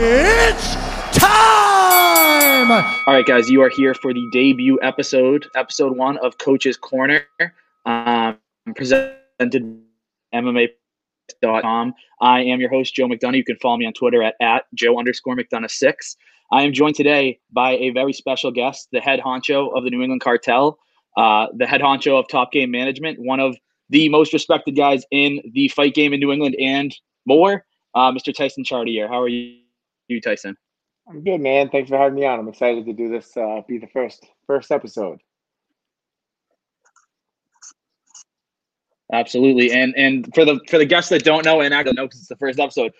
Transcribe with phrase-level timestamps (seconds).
[0.00, 0.74] It's
[1.18, 2.70] time!
[2.70, 7.26] All right, guys, you are here for the debut episode, episode one of Coach's Corner,
[7.84, 8.38] um,
[8.76, 9.82] presented
[10.32, 11.94] MMA.com.
[12.20, 13.38] I am your host, Joe McDonough.
[13.38, 16.14] You can follow me on Twitter at, at Joe underscore McDonough6.
[16.52, 20.00] I am joined today by a very special guest, the head honcho of the New
[20.00, 20.78] England Cartel,
[21.16, 23.56] uh, the head honcho of Top Game Management, one of
[23.90, 26.94] the most respected guys in the fight game in New England and
[27.26, 27.64] more,
[27.96, 28.32] uh, Mr.
[28.32, 29.08] Tyson Chartier.
[29.08, 29.58] How are you,
[30.08, 30.56] you, Tyson?
[31.08, 31.70] I'm good, man.
[31.70, 32.38] Thanks for having me on.
[32.38, 33.36] I'm excited to do this.
[33.36, 35.20] Uh, be the first first episode.
[39.12, 42.06] Absolutely, and and for the for the guests that don't know and I don't know
[42.06, 42.92] because it's the first episode,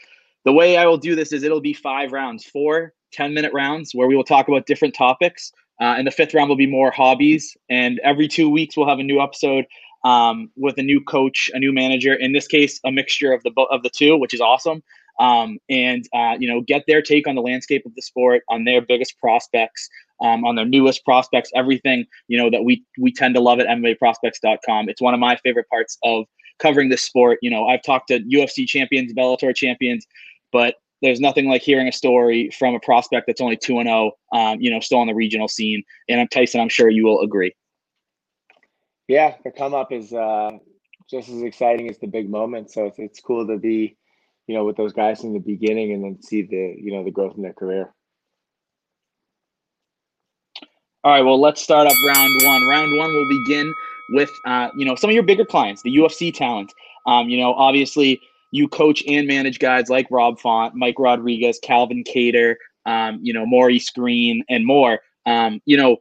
[0.45, 3.95] the way I will do this is it'll be five rounds, four 10 minute rounds
[3.95, 5.53] where we will talk about different topics.
[5.81, 7.57] Uh, and the fifth round will be more hobbies.
[7.71, 9.65] And every two weeks we'll have a new episode
[10.05, 12.15] um, with a new coach, a new manager.
[12.15, 14.83] In this case, a mixture of the of the two, which is awesome.
[15.19, 18.65] Um, and uh, you know, get their take on the landscape of the sport, on
[18.65, 19.89] their biggest prospects,
[20.21, 23.67] um, on their newest prospects, everything you know that we we tend to love at
[23.67, 24.89] MMAprospects.com.
[24.89, 26.25] It's one of my favorite parts of
[26.59, 27.39] covering this sport.
[27.43, 30.07] You know, I've talked to UFC champions, Bellator champions,
[30.53, 34.13] but there's nothing like hearing a story from a prospect that's only two and zero,
[34.33, 35.83] oh, um, you know, still on the regional scene.
[36.09, 36.61] And I'm Tyson.
[36.61, 37.55] I'm sure you will agree.
[39.07, 40.51] Yeah, the come up is uh,
[41.09, 42.71] just as exciting as the big moment.
[42.71, 43.97] So it's, it's cool to be,
[44.49, 47.11] you know, with those guys in the beginning and then see the you know the
[47.11, 47.93] growth in their career.
[51.05, 52.67] All right, well, let's start up round one.
[52.67, 53.73] Round one will begin
[54.11, 56.73] with, uh, you know, some of your bigger clients, the UFC talent.
[57.07, 62.03] Um, you know, obviously, you coach and manage guys like Rob Font, Mike Rodriguez, Calvin
[62.03, 64.99] Kattar, um, you know, Maurice Green, and more.
[65.25, 65.99] Um, you know,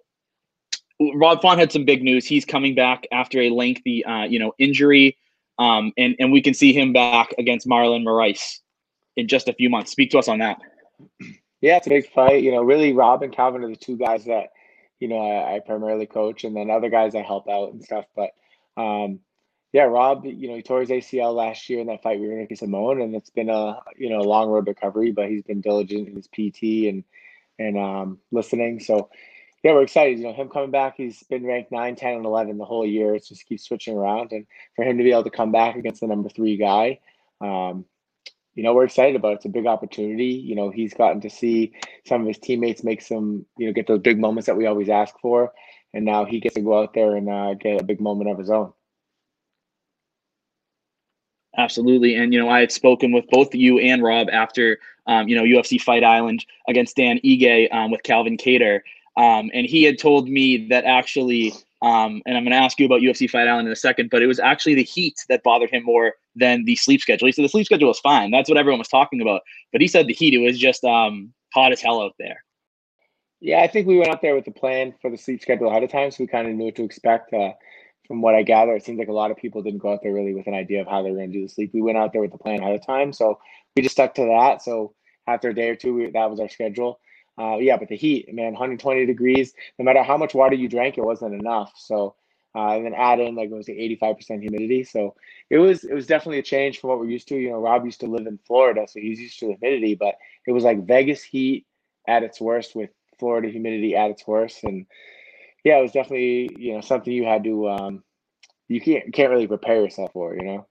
[1.14, 2.26] Rob Font had some big news.
[2.26, 5.16] He's coming back after a lengthy, uh, you know, injury,
[5.60, 8.60] um, and and we can see him back against Marlon Moraes
[9.16, 9.92] in just a few months.
[9.92, 10.60] Speak to us on that.
[11.62, 12.44] Yeah, it's a big fight.
[12.44, 14.50] You know, really, Rob and Calvin are the two guys that
[15.00, 18.06] you know I, I primarily coach, and then other guys I help out and stuff.
[18.16, 18.32] But
[18.78, 19.20] um,
[19.74, 22.34] yeah, Rob, you know, he tore his ACL last year in that fight we were
[22.34, 25.30] in with Ricky Simon, and it's been a you know a long road recovery, but
[25.30, 27.04] he's been diligent in his PT and
[27.60, 28.80] and um, listening.
[28.80, 29.10] So
[29.64, 30.20] yeah, we're excited.
[30.20, 33.16] You know, him coming back, he's been ranked 9, 10, and 11 the whole year.
[33.16, 34.32] It's just keeps switching around.
[34.32, 34.46] And
[34.76, 37.00] for him to be able to come back against the number three guy,
[37.42, 37.86] um,
[38.54, 39.36] you know, we're excited about it.
[39.36, 40.26] It's a big opportunity.
[40.26, 41.74] You know, he's gotten to see
[42.06, 44.90] some of his teammates make some, you know, get those big moments that we always
[44.90, 45.54] ask for.
[45.94, 48.40] And now he gets to go out there and uh, get a big moment of
[48.40, 48.74] his own.
[51.58, 52.16] Absolutely.
[52.16, 55.44] And, you know, I had spoken with both you and Rob after, um, you know,
[55.44, 58.82] UFC Fight Island against Dan Ige um, with Calvin Kattar.
[59.18, 61.52] Um, and he had told me that actually,
[61.82, 64.22] um, and I'm going to ask you about UFC Fight Island in a second, but
[64.22, 67.26] it was actually the heat that bothered him more than the sleep schedule.
[67.26, 68.30] He said the sleep schedule was fine.
[68.30, 69.42] That's what everyone was talking about.
[69.72, 72.44] But he said the heat, it was just um, hot as hell out there.
[73.40, 75.84] Yeah, I think we went out there with the plan for the sleep schedule ahead
[75.84, 77.34] of time, so we kind of knew what to expect.
[77.34, 77.52] Uh,
[78.08, 80.14] from what I gather, it seems like a lot of people didn't go out there
[80.14, 81.72] really with an idea of how they were going to do the sleep.
[81.74, 83.40] We went out there with the plan ahead of time, so
[83.76, 84.64] we just stuck to that.
[84.64, 84.94] So
[85.28, 87.00] after a day or two, we, that was our schedule.
[87.40, 89.54] Uh, yeah, but the heat, man, 120 degrees.
[89.78, 91.74] No matter how much water you drank, it wasn't enough.
[91.78, 92.16] So
[92.56, 94.84] uh, and then add in like it was like 85% humidity.
[94.84, 95.16] So
[95.50, 97.36] it was it was definitely a change from what we're used to.
[97.36, 100.16] You know, Rob used to live in Florida, so he's used to the humidity, but
[100.48, 101.68] it was like Vegas heat
[102.08, 102.90] at its worst with
[103.20, 104.88] Florida humidity at its worst, and
[105.64, 108.04] yeah, it was definitely you know something you had to um,
[108.68, 110.68] you can't can't really prepare yourself for, you know.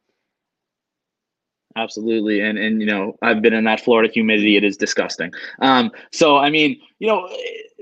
[1.77, 5.31] Absolutely, and and you know I've been in that Florida humidity; it is disgusting.
[5.61, 7.29] Um, so I mean, you know,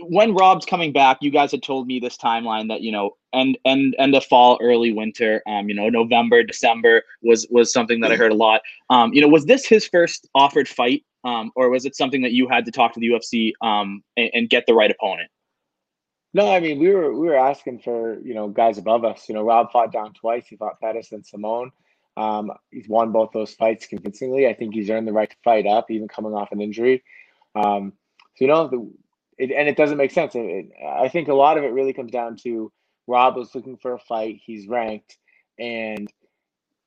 [0.09, 3.56] when Rob's coming back, you guys had told me this timeline that you know end
[3.65, 5.43] end end of fall, early winter.
[5.47, 8.62] Um, you know, November, December was was something that I heard a lot.
[8.91, 12.32] Um, you know, was this his first offered fight, um, or was it something that
[12.32, 15.31] you had to talk to the UFC um and, and get the right opponent?
[16.32, 19.28] No, I mean we were we were asking for you know guys above us.
[19.28, 20.49] You know, Rob fought down twice.
[20.49, 21.71] He fought Pettis and Simon.
[22.16, 24.47] Um, he's won both those fights convincingly.
[24.47, 27.02] I think he's earned the right to fight up, even coming off an injury.
[27.55, 27.93] Um,
[28.37, 28.90] so you know, the,
[29.38, 30.34] it, and it doesn't make sense.
[30.34, 32.72] It, it, I think a lot of it really comes down to
[33.06, 34.40] Rob was looking for a fight.
[34.44, 35.16] He's ranked,
[35.58, 36.11] and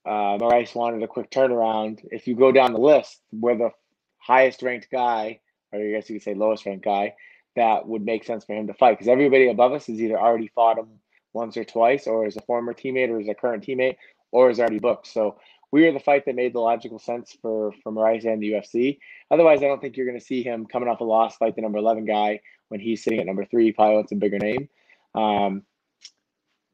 [0.06, 2.00] uh, Moraes wanted a quick turnaround.
[2.12, 3.72] If you go down the list, we're the
[4.18, 5.40] highest ranked guy,
[5.72, 7.14] or I guess you could say lowest ranked guy
[7.58, 10.48] that would make sense for him to fight because everybody above us has either already
[10.54, 10.88] fought him
[11.34, 13.98] once or twice, or as a former teammate, or as a current teammate,
[14.32, 15.08] or is already booked.
[15.08, 15.38] So
[15.72, 19.00] we are the fight that made the logical sense for for Moraes and the UFC.
[19.30, 21.62] Otherwise, I don't think you're going to see him coming off a loss fight the
[21.62, 23.66] number eleven guy when he's sitting at number three.
[23.66, 24.70] He probably wants a bigger name.
[25.16, 25.64] Um,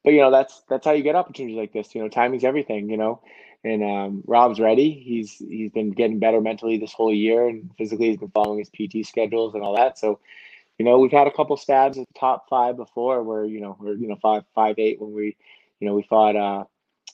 [0.03, 1.95] but you know that's that's how you get opportunities like this.
[1.95, 2.89] You know, timing's everything.
[2.89, 3.21] You know,
[3.63, 4.91] and um, Rob's ready.
[4.91, 8.69] He's he's been getting better mentally this whole year, and physically he's been following his
[8.69, 9.97] PT schedules and all that.
[9.97, 10.19] So,
[10.77, 13.77] you know, we've had a couple stabs at the top five before, where you know
[13.79, 15.38] we're you know five five eight when we,
[15.79, 16.65] you know, we fought uh,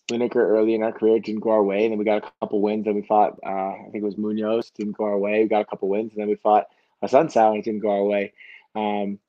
[0.10, 2.62] Lineker early in our career, didn't go our way, and then we got a couple
[2.62, 2.88] wins.
[2.88, 5.42] And we fought, uh, I think it was Munhoz, didn't go our way.
[5.42, 6.68] We got a couple wins, and then we fought
[7.04, 8.34] Assunção, and it didn't go our way.
[8.76, 9.20] Um,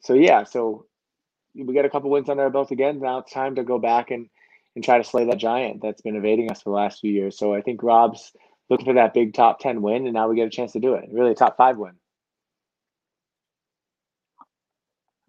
[0.00, 0.86] so yeah, so
[1.54, 3.00] we got a couple wins under our belt again.
[3.00, 4.28] Now it's time to go back and
[4.74, 7.38] and try to slay that giant that's been evading us for the last few years.
[7.38, 8.32] So I think Rob's
[8.68, 10.94] looking for that big top 10 win, and now we get a chance to do
[10.94, 11.08] it.
[11.10, 11.94] Really, a top five win.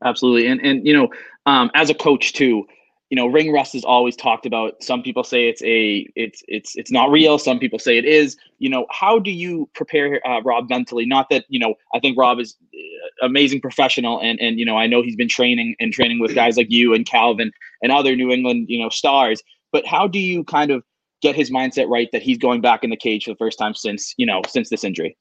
[0.04, 0.48] Absolutely.
[0.48, 1.10] And, and you know,
[1.46, 2.68] um, as a coach, too,
[3.10, 4.84] you know, ring rust is always talked about.
[4.84, 7.38] Some people say it's a, it's, it's, it's not real.
[7.38, 8.36] Some people say it is.
[8.60, 11.06] You know, how do you prepare uh, Rob mentally?
[11.06, 14.78] Not that you know, I think Rob is uh, amazing professional, and and you know,
[14.78, 17.52] I know he's been training and training with guys like you and Calvin
[17.82, 19.42] and other New England, you know, stars.
[19.72, 20.84] But how do you kind of
[21.22, 23.74] get his mindset right that he's going back in the cage for the first time
[23.74, 25.16] since you know since this injury?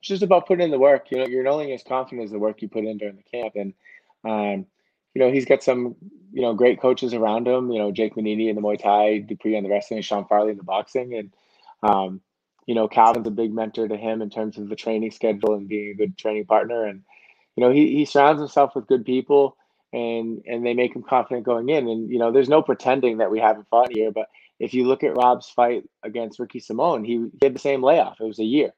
[0.00, 1.10] It's just about putting in the work.
[1.10, 3.54] You know, you're only as confident as the work you put in during the camp,
[3.54, 3.74] and
[4.24, 4.66] um,
[5.14, 5.96] you know, he's got some,
[6.32, 7.70] you know, great coaches around him.
[7.70, 10.56] You know, Jake Manini in the Muay Thai, Dupree on the wrestling, Sean Farley in
[10.56, 11.32] the boxing, and
[11.82, 12.20] um,
[12.66, 15.68] you know, Calvin's a big mentor to him in terms of the training schedule and
[15.68, 16.84] being a good training partner.
[16.84, 17.02] And
[17.56, 19.56] you know, he he surrounds himself with good people,
[19.92, 21.88] and and they make him confident going in.
[21.88, 24.28] And you know, there's no pretending that we haven't fought here, but
[24.60, 28.20] if you look at Rob's fight against Ricky Simon, he, he had the same layoff.
[28.20, 28.72] It was a year,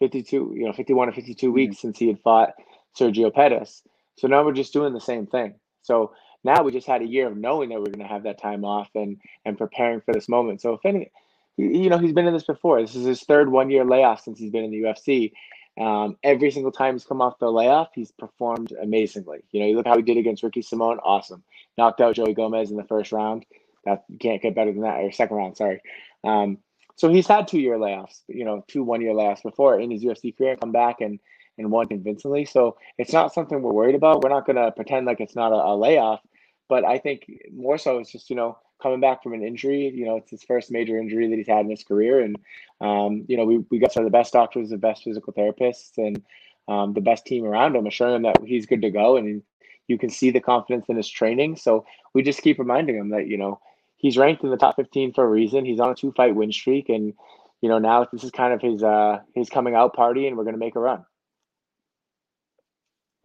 [0.00, 1.54] 52, you know, 51 or 52 mm-hmm.
[1.54, 2.50] weeks since he had fought
[2.98, 3.82] Sergio Pettis.
[4.18, 5.54] So now we're just doing the same thing.
[5.82, 6.12] So
[6.44, 8.40] now we just had a year of knowing that we are going to have that
[8.40, 10.60] time off and and preparing for this moment.
[10.60, 11.10] So if any,
[11.56, 12.80] you know, he's been in this before.
[12.80, 15.32] This is his third one year layoff since he's been in the UFC.
[15.80, 19.38] Um, every single time he's come off the layoff, he's performed amazingly.
[19.52, 21.42] You know, you look how he did against Ricky Simon, awesome.
[21.78, 23.46] Knocked out Joey Gomez in the first round.
[23.84, 25.80] That can't get better than that, or second round, sorry.
[26.22, 26.58] Um,
[26.96, 30.04] so he's had two year layoffs, you know, two one year layoffs before in his
[30.04, 31.18] UFC career, come back and
[31.60, 32.44] and won convincingly.
[32.44, 34.22] So it's not something we're worried about.
[34.22, 36.20] We're not going to pretend like it's not a, a, layoff,
[36.68, 39.92] but I think more so it's just you know coming back from an injury.
[39.94, 42.36] You know, it's his first major injury that he's had in his career, and
[42.80, 45.98] um, you know we we got some of the best doctors, the best physical therapists,
[45.98, 46.22] and
[46.68, 49.42] um, the best team around him, assuring him that he's good to go, and
[49.88, 51.56] you can see the confidence in his training.
[51.56, 51.84] So
[52.14, 53.60] we just keep reminding him that you know
[53.96, 55.64] he's ranked in the top 15 for a reason.
[55.64, 57.12] He's on a two fight win streak, and
[57.60, 60.44] you know now this is kind of his uh his coming out party, and we're
[60.44, 61.04] going to make a run.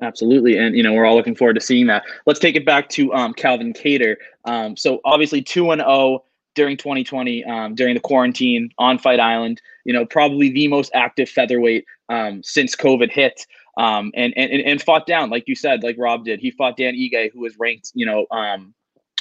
[0.01, 2.03] Absolutely, and you know we're all looking forward to seeing that.
[2.25, 4.17] Let's take it back to um, Calvin Kattar.
[4.43, 9.19] Um, so obviously two and zero oh during 2020 um, during the quarantine on Fight
[9.19, 9.61] Island.
[9.85, 13.45] You know probably the most active featherweight um, since COVID hit,
[13.77, 16.41] um, and, and and fought down like you said, like Rob did.
[16.41, 18.73] He fought Dan Ige, who was ranked you know um,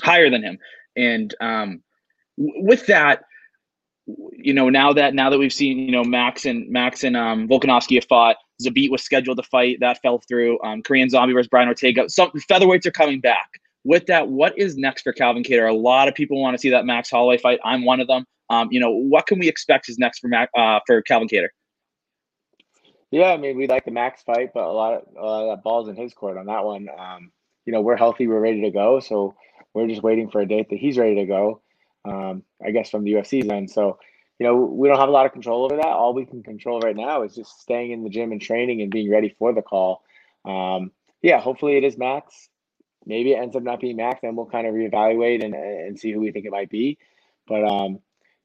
[0.02, 0.58] higher than him,
[0.96, 1.34] and
[2.46, 3.24] with that
[4.06, 7.48] you know, now that now that we've seen, you know, Max and Max and um,
[7.48, 10.60] Volkanovski have fought, Zabit was scheduled to fight, that fell through.
[10.62, 12.08] Um, Korean Zombie versus Brian Ortega.
[12.08, 13.48] Some featherweights are coming back.
[13.84, 15.68] With that, what is next for Calvin Kattar?
[15.68, 17.60] A lot of people want to see that Max Holloway fight.
[17.64, 18.24] I'm one of them.
[18.50, 21.48] Um, you know, what can we expect is next for Mac, uh, for Calvin Kattar?
[23.10, 25.56] Yeah, I mean, we like the Max fight, but a lot of, a lot of
[25.56, 26.88] that balls in his court on that one.
[26.98, 27.30] Um,
[27.66, 29.34] you know, we're healthy, we're ready to go, so
[29.72, 31.60] we're just waiting for a date that he's ready to go
[32.04, 33.70] um, I guess from the UFC's end.
[33.70, 33.98] So,
[34.38, 35.86] you know, we don't have a lot of control over that.
[35.86, 38.90] All we can control right now is just staying in the gym and training and
[38.90, 40.02] being ready for the call.
[40.44, 40.90] Um,
[41.22, 42.48] yeah, hopefully it is Max.
[43.06, 46.10] Maybe it ends up not being Max, then we'll kind of reevaluate and, and see
[46.10, 46.98] who we think it might be.
[47.46, 47.98] But um,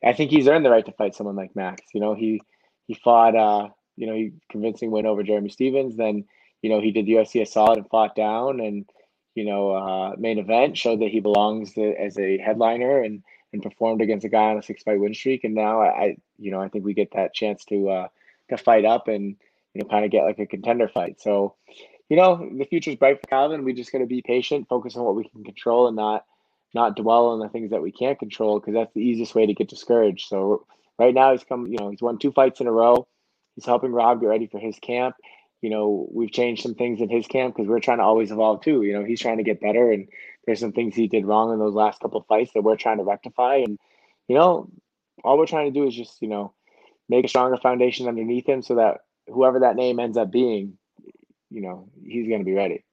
[0.04, 1.82] I think he's earned the right to fight someone like Max.
[1.94, 2.42] You know, he
[2.88, 5.98] he fought uh, you know, he convincing win over Jeremy Stephens.
[5.98, 6.24] Then,
[6.62, 8.90] you know, he did the UFC a solid and fought down and,
[9.36, 13.64] you know, uh, main event showed that he belongs to, as a headliner and and
[13.64, 15.44] performed against a guy on a six fight win streak.
[15.44, 18.08] And now I, I you know, I think we get that chance to uh,
[18.50, 19.36] to fight up and
[19.74, 21.22] you know kind of get like a contender fight.
[21.22, 21.56] So,
[22.10, 23.64] you know, the future's bright for Calvin.
[23.64, 26.26] We just got to be patient, focus on what we can control, and not
[26.74, 29.54] not dwell on the things that we can't control because that's the easiest way to
[29.54, 30.28] get discouraged.
[30.28, 30.66] So
[31.00, 33.08] right now he's come, you know, he's won two fights in a row.
[33.56, 35.16] He's helping Rob get ready for his camp.
[35.62, 38.62] You know, we've changed some things in his camp because we're trying to always evolve
[38.62, 38.84] too.
[38.84, 40.08] You know, he's trying to get better and
[40.46, 43.04] there's some things he did wrong in those last couple fights that we're trying to
[43.04, 43.58] rectify.
[43.58, 43.78] And,
[44.28, 44.70] you know,
[45.24, 46.54] all we're trying to do is just, you know,
[47.08, 50.78] make a stronger foundation underneath him so that whoever that name ends up being,
[51.50, 52.84] you know, he's going to be ready.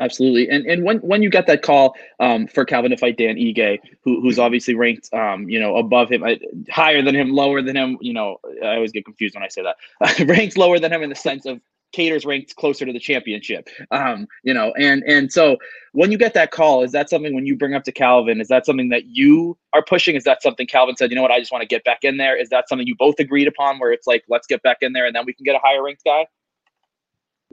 [0.00, 3.36] Absolutely, and and when when you got that call um, for Calvin to fight Dan
[3.36, 6.34] Ige, who, who's obviously ranked, um, you know, above him, uh,
[6.70, 9.62] higher than him, lower than him, you know, I always get confused when I say
[9.62, 11.60] that, ranked lower than him in the sense of
[11.92, 13.68] Kattar's ranked closer to the championship.
[13.90, 15.56] Um, you know, and and so
[15.92, 18.40] when you get that call, is that something when you bring up to Calvin?
[18.40, 20.16] Is that something that you are pushing?
[20.16, 21.10] Is that something Calvin said?
[21.10, 21.30] You know what?
[21.30, 22.36] I just want to get back in there.
[22.36, 23.78] Is that something you both agreed upon?
[23.78, 25.82] Where it's like, let's get back in there, and then we can get a higher
[25.82, 26.26] ranked guy.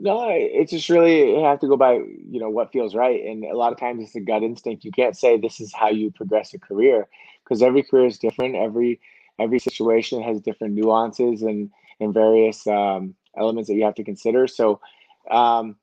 [0.02, 3.44] No, it's just really you have to go by you know what feels right, and
[3.44, 4.84] a lot of times it's a gut instinct.
[4.84, 7.06] You can't say this is how you progress a career
[7.44, 8.56] because every career is different.
[8.56, 8.98] Every
[9.38, 11.70] every situation has different nuances and
[12.00, 14.46] and various um, elements that you have to consider.
[14.46, 14.80] So,
[15.30, 15.76] um,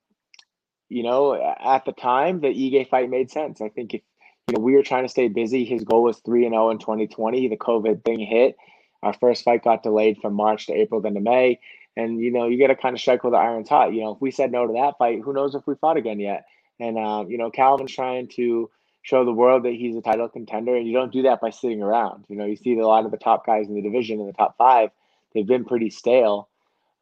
[0.89, 3.62] you know, at the time, the Ige fight made sense.
[3.62, 4.01] I think if
[4.48, 6.70] you know we were trying to stay busy, his goal was three and zero oh
[6.72, 7.48] in 2020.
[7.48, 8.56] The COVID thing hit.
[9.04, 11.60] Our first fight got delayed from March to April, then to May.
[11.96, 13.94] And you know, you got to kind of strike while the iron's hot.
[13.94, 16.20] You know, if we said no to that fight, who knows if we fought again
[16.20, 16.46] yet?
[16.80, 18.70] And uh, you know, Calvin's trying to
[19.01, 21.82] show the world that he's a title contender, and you don't do that by sitting
[21.82, 22.25] around.
[22.27, 24.34] You know, you see a lot of the top guys in the division in the
[24.34, 24.89] top five,
[25.34, 26.50] they've been pretty stale.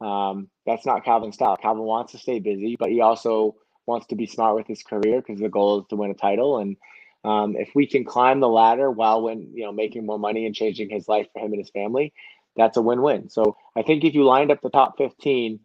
[0.02, 1.58] Um, that's not Calvin's style.
[1.58, 5.22] Calvin wants to stay busy, but he also wants to be smart with his career
[5.22, 6.58] because the goal is to win a title.
[6.60, 6.78] And
[7.24, 10.56] um, if we can climb the ladder while when you know making more money and
[10.56, 12.14] changing his life for him and his family,
[12.56, 13.30] that's a win-win.
[13.30, 15.60] So I think if you lined up the top 15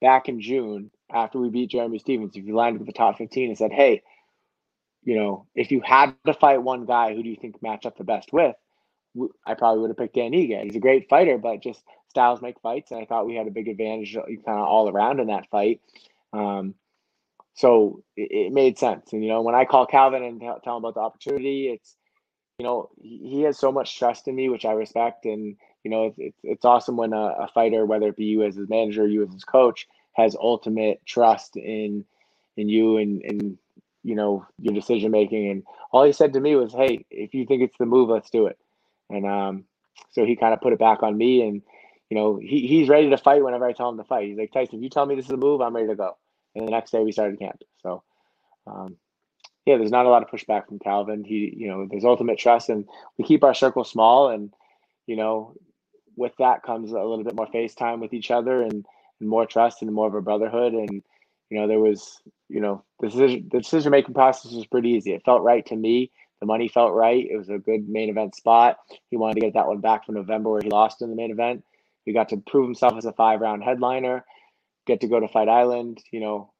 [0.00, 3.48] back in June after we beat Jeremy Stephens, if you lined up the top 15
[3.48, 4.02] and said, hey,
[5.02, 7.96] you know, if you had to fight one guy, who do you think match up
[7.96, 8.54] the best with?
[9.46, 10.62] I probably would have picked Dan Ige.
[10.62, 13.52] He's a great fighter, but just styles make fights, and I thought we had a
[13.52, 15.80] big advantage uh, kind of all around in that fight.
[16.32, 16.74] Um,
[17.54, 19.12] so it, it, made sense.
[19.12, 21.96] And you know, when I call Calvin and tell, tell him about the opportunity, it's
[22.58, 25.90] you know he, he, has so much trust in me, which I respect, and you
[25.90, 28.68] know it's it's, it's awesome when a, a fighter, whether it be you as his
[28.68, 32.04] manager, you as his coach, has ultimate trust in
[32.56, 33.58] in you and and
[34.02, 35.62] you know your decision making and
[35.92, 38.46] all he said to me was hey if you think it's the move let's do
[38.46, 38.58] it
[39.10, 39.64] and um
[40.10, 41.62] so he kind of put it back on me and
[42.08, 44.52] you know he, he's ready to fight whenever i tell him to fight he's like
[44.52, 46.16] tyson if you tell me this is a move i'm ready to go
[46.54, 48.02] and the next day we started camp so
[48.66, 48.96] um
[49.66, 52.68] yeah there's not a lot of pushback from calvin he you know there's ultimate trust
[52.68, 52.86] and
[53.18, 54.52] we keep our circle small and
[55.06, 55.54] you know
[56.16, 58.84] with that comes a little bit more face time with each other and,
[59.20, 61.02] and more trust and more of a brotherhood and
[61.50, 65.12] you know, there was, you know, the decision, the decision making process was pretty easy.
[65.12, 66.12] It felt right to me.
[66.40, 67.26] The money felt right.
[67.30, 68.78] It was a good main event spot.
[69.10, 71.30] He wanted to get that one back from November where he lost in the main
[71.30, 71.64] event.
[72.06, 74.24] He got to prove himself as a five round headliner,
[74.86, 76.50] get to go to Fight Island, you know,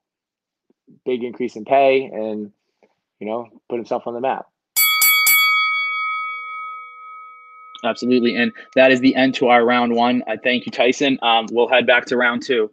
[1.07, 2.53] big increase in pay and,
[3.21, 4.47] you know, put himself on the map.
[7.83, 8.37] Absolutely.
[8.37, 10.23] And that is the end to our round one.
[10.29, 11.19] I thank you, Tyson.
[11.23, 12.71] Um, we'll head back to round two.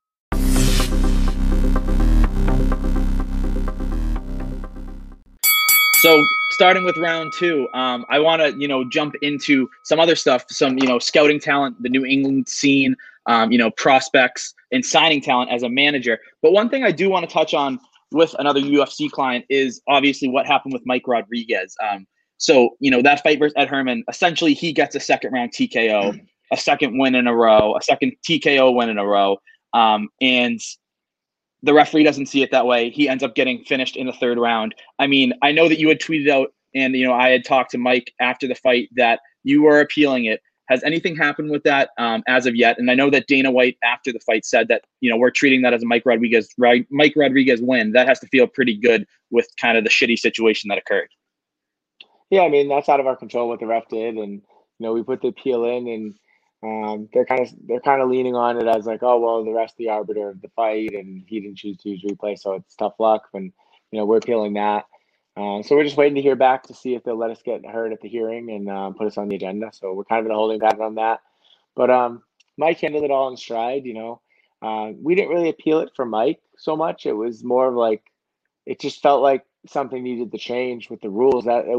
[6.00, 6.24] So
[6.58, 10.44] starting with round two, um, I want to you know jump into some other stuff,
[10.50, 12.96] some you know scouting talent, the New England scene,
[13.28, 16.18] um, you know prospects and signing talent as a manager.
[16.42, 17.80] But one thing I do want to touch on
[18.12, 21.76] with another UFC client is obviously what happened with Mike Rodriguez.
[21.88, 25.52] Um, so you know that fight versus Ed Herman, essentially he gets a second round
[25.52, 26.20] TKO,
[26.52, 29.38] a second win in a row, a second TKO win in a row,
[29.74, 30.60] um, and
[31.68, 32.90] the referee doesn't see it that way.
[32.90, 34.74] He ends up getting finished in the third round.
[35.00, 37.72] I mean, I know that you had tweeted out, and you know, I had talked
[37.72, 40.42] to Mike after the fight that you were appealing it.
[40.70, 42.80] Has anything happened with that um, as of yet?
[42.80, 45.62] And I know that Dana White after the fight said that you know we're treating
[45.64, 47.92] that as a Mike Rodriguez right, Mike Rodriguez win.
[47.92, 51.10] That has to feel pretty good with kind of the shitty situation that occurred.
[52.30, 54.42] Yeah, I mean that's out of our control what the ref did, and
[54.80, 56.16] you know we put the appeal in, and
[56.64, 59.52] um, they're kind of they're kind of leaning on it as like, oh well, the
[59.52, 62.76] rest the arbiter of the fight, and he didn't choose to use replay, so it's
[62.76, 63.28] tough luck.
[63.34, 63.54] And
[63.92, 64.86] you know we're appealing that,
[65.38, 67.64] uh, so we're just waiting to hear back to see if they'll let us get
[67.64, 69.70] heard at the hearing and um, put us on the agenda.
[69.72, 71.22] So we're kind of in a holding pattern on that.
[71.76, 72.24] But um,
[72.58, 73.86] Mike handled it all in stride.
[73.86, 74.22] You know,
[74.64, 77.06] uh, we didn't really appeal it for Mike so much.
[77.06, 78.02] It was more of like
[78.66, 81.46] it just felt like something needed to change with the rules.
[81.46, 81.78] That it,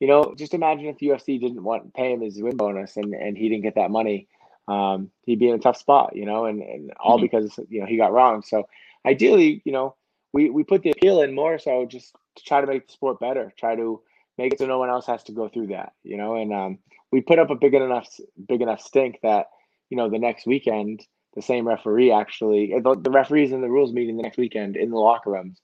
[0.00, 3.14] you know, just imagine if UFC didn't want to pay him his win bonus and,
[3.14, 4.28] and he didn't get that money.
[4.68, 7.24] Um, he'd be in a tough spot, you know, and, and all mm-hmm.
[7.24, 8.42] because, you know, he got wrong.
[8.42, 8.68] So
[9.06, 9.96] ideally, you know,
[10.32, 13.18] we, we put the appeal in more so just to try to make the sport
[13.18, 14.02] better, try to
[14.36, 16.78] make it so no one else has to go through that, you know, and um,
[17.10, 18.08] we put up a big enough,
[18.46, 19.46] big enough stink that,
[19.90, 23.92] you know, the next weekend, the same referee actually, the, the referees in the rules
[23.92, 25.60] meeting the next weekend in the locker rooms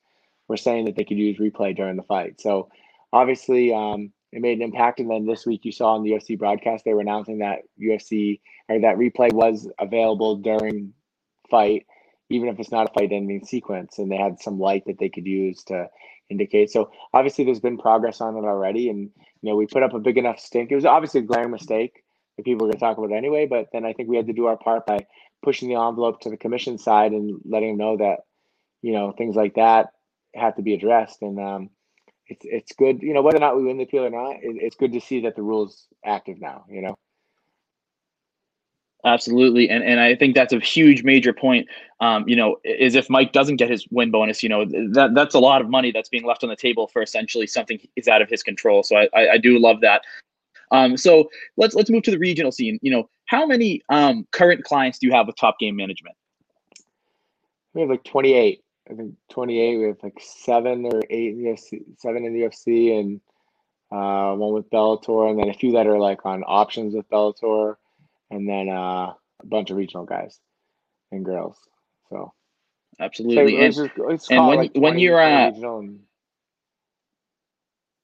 [0.49, 2.41] were saying that they could use replay during the fight.
[2.41, 2.69] So
[3.13, 4.99] obviously, um, it made an impact.
[4.99, 8.41] And then this week, you saw on the UFC broadcast, they were announcing that UFC
[8.69, 10.93] or that replay was available during
[11.49, 11.87] fight,
[12.31, 13.99] even if it's not a fight ending sequence.
[13.99, 15.89] And they had some light that they could use to
[16.31, 16.71] indicate.
[16.73, 18.91] So obviously, there's been progress on it already.
[18.91, 19.11] And,
[19.41, 20.73] you know, we put up a big enough stink.
[20.73, 22.03] It was obviously a glaring mistake
[22.37, 23.47] that people were going to talk about it anyway.
[23.47, 25.07] But then I think we had to do our part by
[25.45, 28.21] pushing the envelope to the commission side and letting them know that
[28.83, 29.91] you know things like that
[30.35, 31.23] have to be addressed.
[31.23, 31.71] And um,
[32.27, 34.57] it's it's good, you know, whether or not we win the appeal or not, it,
[34.61, 36.65] it's good to see that the rules active now.
[36.71, 36.99] You know.
[39.05, 41.69] Absolutely, and and I think that's a huge major point.
[42.01, 45.35] Um, you know, is if Mike doesn't get his win bonus, you know that that's
[45.35, 48.23] a lot of money that's being left on the table for essentially something is out
[48.23, 48.83] of his control.
[48.83, 50.03] So I I, I do love that.
[50.71, 51.29] Um, so
[51.59, 52.79] let's let's move to the regional scene.
[52.81, 56.17] You know, how many um, current clients do you have with Top Game Management?
[57.75, 58.64] We have like 28.
[58.91, 59.79] I think 28.
[59.79, 63.21] We have like seven or eight in the UFC, seven in the UFC, and
[63.91, 67.77] uh, one with Bellator, and then a few that are like on options with Bellator
[68.31, 70.39] and then uh, a bunch of regional guys
[71.13, 71.57] and girls.
[72.11, 72.33] So
[73.01, 76.01] absolutely, and, just, and when like when you're uh, and...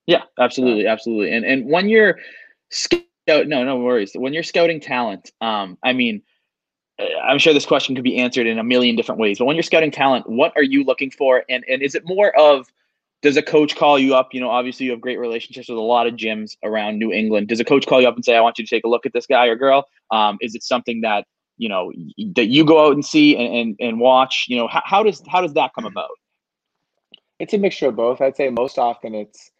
[0.07, 2.19] yeah, absolutely, absolutely, and and when you're
[2.71, 4.13] scout, no, no worries.
[4.15, 6.23] When you're scouting talent, um, I mean.
[7.23, 9.39] I'm sure this question could be answered in a million different ways.
[9.39, 11.45] But when you're scouting talent, what are you looking for?
[11.49, 12.67] And and is it more of
[13.23, 14.29] does a coach call you up?
[14.33, 17.49] You know, obviously you have great relationships with a lot of gyms around New England.
[17.49, 19.07] Does a coach call you up and say, "I want you to take a look
[19.07, 19.87] at this guy or girl"?
[20.11, 21.27] Um, is it something that
[21.59, 21.93] you know
[22.35, 24.47] that you go out and see and and, and watch?
[24.49, 26.11] You know, how, how does how does that come about?
[27.39, 28.21] It's a mixture of both.
[28.21, 29.51] I'd say most often it's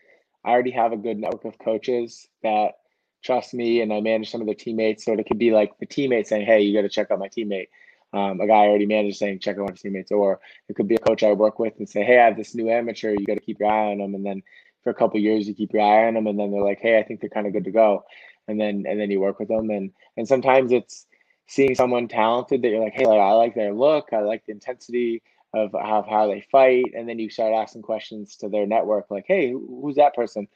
[0.45, 2.73] I already have a good network of coaches that
[3.23, 5.05] trust me, and I manage some of their teammates.
[5.05, 7.29] So it could be like the teammate saying, "Hey, you got to check out my
[7.29, 7.69] teammate."
[8.13, 10.97] um, a guy I already managed saying check out his teammates, or it could be
[10.97, 13.35] a coach I work with and say, hey, I have this new amateur, you got
[13.35, 14.43] to keep your eye on them, and then
[14.83, 16.99] for a couple years you keep your eye on them, and then they're like, hey,
[16.99, 18.05] I think they're kind of good to go,
[18.49, 21.07] and then and then you work with them, and and sometimes it's
[21.47, 24.53] seeing someone talented that you're like, hey, like, I like their look, I like the
[24.53, 25.23] intensity
[25.53, 29.25] of how, how they fight, and then you start asking questions to their network, like,
[29.27, 30.47] hey, who's that person?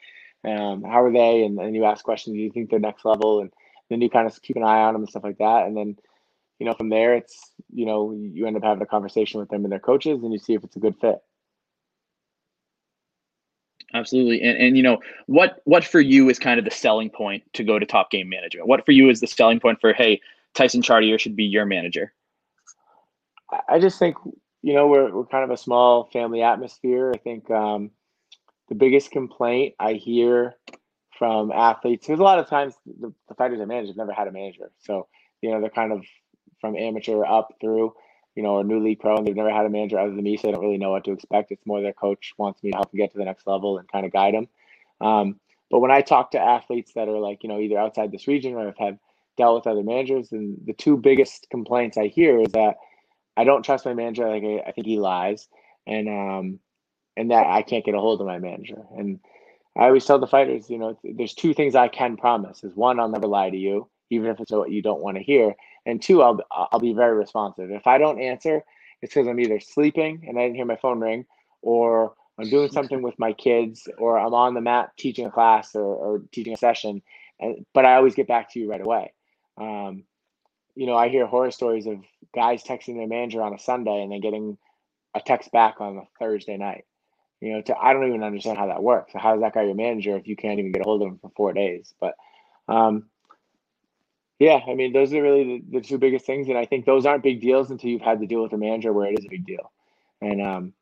[0.44, 1.44] Um, how are they?
[1.44, 3.40] And then you ask questions, do you think they're next level?
[3.40, 3.50] And
[3.88, 5.96] then you kind of keep an eye on them and stuff like that, and then
[6.58, 9.64] you know, from there, it's, you know, you end up having a conversation with them
[9.64, 11.18] and their coaches and you see if it's a good fit.
[13.92, 14.42] Absolutely.
[14.42, 17.64] And, and you know, what, what for you is kind of the selling point to
[17.64, 18.66] go to top game management?
[18.68, 20.20] What for you is the selling point for, Hey,
[20.54, 22.12] Tyson Chartier should be your manager?
[23.68, 24.16] I just think,
[24.62, 27.12] you know, we're, we're kind of a small family atmosphere.
[27.14, 27.90] I think, um,
[28.68, 30.55] the biggest complaint I hear
[31.18, 34.27] from athletes, because a lot of times the, the fighters I manage have never had
[34.27, 34.70] a manager.
[34.81, 35.07] So,
[35.42, 36.05] you know, they're kind of
[36.61, 37.94] from amateur up through,
[38.35, 40.37] you know, a new league pro, and they've never had a manager other than me,
[40.37, 41.53] so they don't really know what to expect.
[41.53, 43.87] It's more their coach wants me to help them get to the next level and
[43.92, 44.48] kind of guide them.
[45.00, 48.27] Um, but when I talk to athletes that are like, you know, either outside this
[48.27, 48.98] region or have
[49.37, 52.77] dealt with other managers, and the two biggest complaints I hear is that
[53.37, 54.29] I don't trust my manager.
[54.29, 55.48] Like I, I think he lies,
[55.87, 56.61] and um,
[57.16, 58.83] and that I can't get a hold of my manager.
[58.96, 59.20] And
[59.77, 63.00] I always tell the fighters, you know, there's two things I can promise: is one,
[63.00, 65.55] I'll never lie to you, even if it's what you don't want to hear,
[65.87, 67.70] and two, I'll I'll be very responsive.
[67.70, 68.62] If I don't answer,
[69.03, 71.27] it's because I'm either sleeping and I didn't hear my phone ring,
[71.62, 75.74] or I'm doing something with my kids, or I'm on the mat teaching a class
[75.74, 77.03] or, or teaching a session.
[77.40, 79.12] And but I always get back to you right away.
[79.57, 80.05] Um,
[80.74, 81.98] you know, I hear horror stories of
[82.35, 84.59] guys texting their manager on a Sunday and then getting
[85.14, 86.85] a text back on a Thursday night.
[87.44, 89.12] You know, to, I don't even understand how that works.
[89.14, 91.18] How does that guy your manager if you can't even get a hold of him
[91.18, 91.92] for four days?
[92.00, 92.14] But
[92.68, 93.04] um,
[94.38, 97.04] yeah, I mean, those are really the, the, two biggest things, and I think those
[97.04, 99.28] aren't big deals until you've had to deal with a manager where it is a
[99.28, 99.70] big deal.
[100.22, 100.72] And um,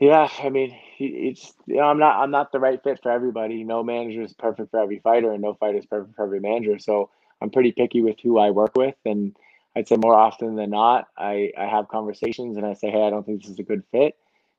[0.00, 3.64] yeah, I mean, it's you know, I'm not I'm not the right fit for everybody.
[3.64, 6.78] No manager is perfect for every fighter, and no fighter is perfect for every manager.
[6.78, 7.10] So
[7.42, 9.36] I'm pretty picky with who I work with, and
[9.76, 13.10] I'd say more often than not, I I have conversations and I say, hey, I
[13.10, 14.16] don't think this is a good fit,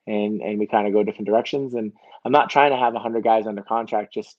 [0.07, 1.73] and and we kind of go different directions.
[1.73, 1.93] And
[2.25, 4.37] I'm not trying to have hundred guys under contract just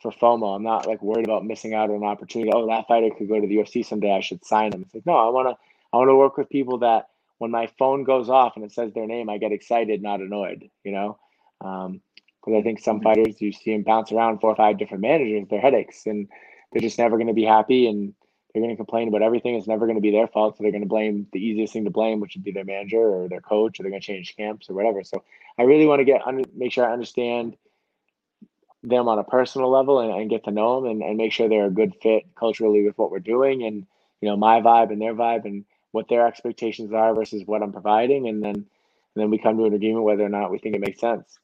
[0.00, 0.56] for FOMO.
[0.56, 2.50] I'm not like worried about missing out on an opportunity.
[2.54, 4.12] Oh, that fighter could go to the UFC someday.
[4.12, 4.82] I should sign him.
[4.82, 5.56] It's like no, I want to.
[5.92, 8.92] I want to work with people that when my phone goes off and it says
[8.92, 10.68] their name, I get excited, not annoyed.
[10.82, 11.18] You know,
[11.60, 15.02] because um, I think some fighters you see them bounce around four or five different
[15.02, 16.28] managers, they're headaches, and
[16.72, 18.14] they're just never going to be happy, and
[18.54, 19.56] they're going to complain about everything.
[19.56, 21.84] It's never going to be their fault, so they're going to blame the easiest thing
[21.84, 24.36] to blame, which would be their manager or their coach, or they're going to change
[24.36, 25.02] camps or whatever.
[25.02, 25.24] So
[25.58, 26.22] I really want to get
[26.54, 27.56] make sure I understand
[28.84, 31.48] them on a personal level and, and get to know them and, and make sure
[31.48, 33.86] they're a good fit culturally with what we're doing and
[34.20, 37.72] you know my vibe and their vibe and what their expectations are versus what I'm
[37.72, 40.74] providing and then and then we come to an agreement whether or not we think
[40.74, 41.38] it makes sense.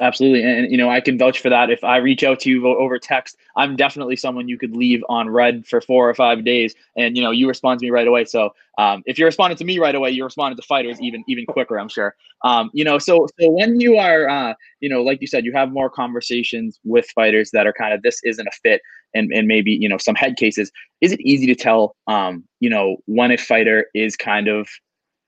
[0.00, 0.42] Absolutely.
[0.42, 1.70] And, you know, I can vouch for that.
[1.70, 5.28] If I reach out to you over text, I'm definitely someone you could leave on
[5.28, 6.74] red for four or five days.
[6.96, 8.24] And, you know, you respond to me right away.
[8.24, 11.46] So um, if you're responding to me right away, you're responding to fighters even, even
[11.46, 12.14] quicker, I'm sure.
[12.44, 15.52] Um, you know, so, so when you are, uh, you know, like you said, you
[15.52, 18.80] have more conversations with fighters that are kind of, this isn't a fit
[19.14, 22.70] and, and maybe, you know, some head cases, is it easy to tell, um, you
[22.70, 24.68] know, when a fighter is kind of,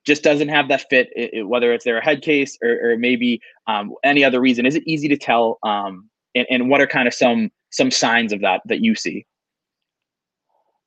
[0.04, 3.40] just doesn't have that fit, it, it, whether it's their head case or, or maybe
[3.66, 4.66] um, any other reason.
[4.66, 5.58] Is it easy to tell?
[5.62, 9.26] Um, and, and what are kind of some some signs of that that you see?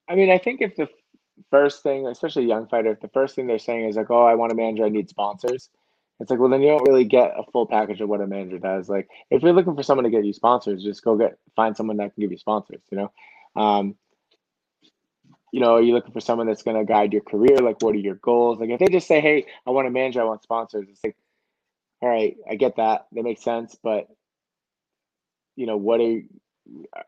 [0.07, 0.87] I mean, I think if the
[1.49, 4.35] first thing, especially young fighter, if the first thing they're saying is like, "Oh, I
[4.35, 5.69] want a manager, I need sponsors,"
[6.19, 8.57] it's like, well, then you don't really get a full package of what a manager
[8.57, 8.87] does.
[8.87, 11.97] Like, if you're looking for someone to get you sponsors, just go get find someone
[11.97, 12.81] that can give you sponsors.
[12.89, 13.95] You know, um,
[15.55, 17.59] you know, are you looking for someone that's going to guide your career?
[17.59, 18.59] Like, what are your goals?
[18.59, 21.15] Like, if they just say, "Hey, I want a manager, I want sponsors," it's like,
[22.01, 24.09] all right, I get that, that makes sense, but
[25.55, 26.25] you know, what are you,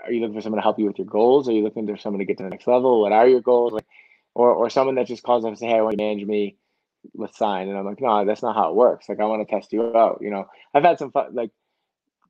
[0.01, 1.49] are you looking for someone to help you with your goals?
[1.49, 3.01] Are you looking for someone to get to the next level?
[3.01, 3.73] What are your goals?
[3.73, 3.85] Like,
[4.33, 6.55] or or someone that just calls up and say, "Hey, I want to manage me."
[7.15, 9.09] Let's sign, and I'm like, no, that's not how it works.
[9.09, 10.19] Like, I want to test you out.
[10.21, 11.51] You know, I've had some fun, like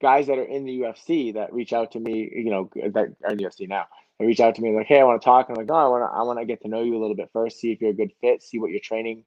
[0.01, 2.27] guys that are in the UFC that reach out to me.
[2.33, 3.85] You know, that are in the UFC now
[4.19, 5.49] they reach out to me like, hey, I want to talk.
[5.49, 7.01] And I'm like, no, I want to I want to get to know you a
[7.01, 9.23] little bit first, see if you're a good fit, see what your training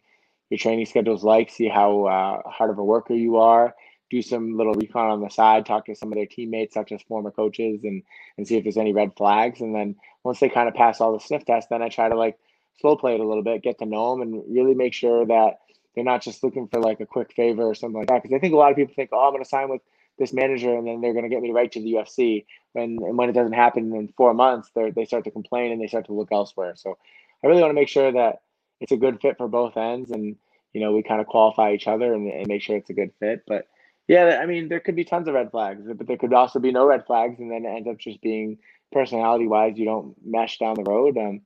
[0.50, 3.74] your training schedule is like, see how uh, hard of a worker you are.
[4.10, 7.00] Do some little recon on the side, talk to some of their teammates, such as
[7.02, 8.02] former coaches, and
[8.36, 9.60] and see if there's any red flags.
[9.60, 12.16] And then once they kind of pass all the sniff tests, then I try to
[12.16, 12.36] like
[12.80, 15.60] slow play it a little bit, get to know them, and really make sure that
[15.94, 18.22] they're not just looking for like a quick favor or something like that.
[18.22, 19.82] Because I think a lot of people think, oh, I'm going to sign with
[20.20, 22.44] this manager and then they're going to get me right to the UFC.
[22.74, 25.80] When and when it doesn't happen in four months, they they start to complain and
[25.80, 26.74] they start to look elsewhere.
[26.76, 26.96] So
[27.42, 28.42] I really want to make sure that
[28.80, 30.36] it's a good fit for both ends, and
[30.72, 33.10] you know we kind of qualify each other and, and make sure it's a good
[33.18, 33.42] fit.
[33.48, 33.66] But
[34.06, 36.70] yeah, I mean there could be tons of red flags, but there could also be
[36.70, 38.58] no red flags, and then it ends up just being
[38.92, 41.16] personality wise you don't mesh down the road.
[41.16, 41.40] Um,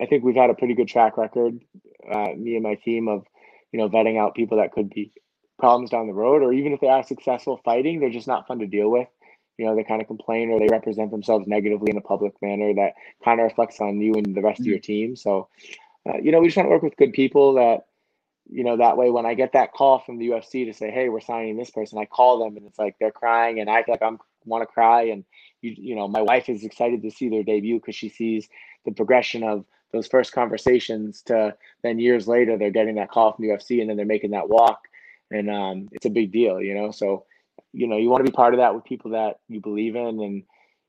[0.00, 1.58] I think we've had a pretty good track record,
[2.12, 3.24] uh, me and my team of
[3.72, 5.10] you know vetting out people that could be
[5.64, 8.58] problems down the road, or even if they are successful fighting, they're just not fun
[8.58, 9.08] to deal with.
[9.56, 12.74] You know, they kind of complain or they represent themselves negatively in a public manner
[12.74, 12.92] that
[13.24, 14.64] kind of reflects on you and the rest mm-hmm.
[14.64, 15.16] of your team.
[15.16, 15.48] So,
[16.06, 17.86] uh, you know, we just want to work with good people that,
[18.46, 21.08] you know, that way when I get that call from the UFC to say, hey,
[21.08, 23.94] we're signing this person, I call them and it's like they're crying and I feel
[23.94, 25.04] like I'm want to cry.
[25.04, 25.24] And,
[25.62, 28.50] you, you know, my wife is excited to see their debut because she sees
[28.84, 33.46] the progression of those first conversations to then years later, they're getting that call from
[33.46, 34.82] the UFC and then they're making that walk
[35.34, 36.90] and um, it's a big deal, you know.
[36.90, 37.24] So,
[37.72, 40.20] you know, you want to be part of that with people that you believe in,
[40.20, 40.42] and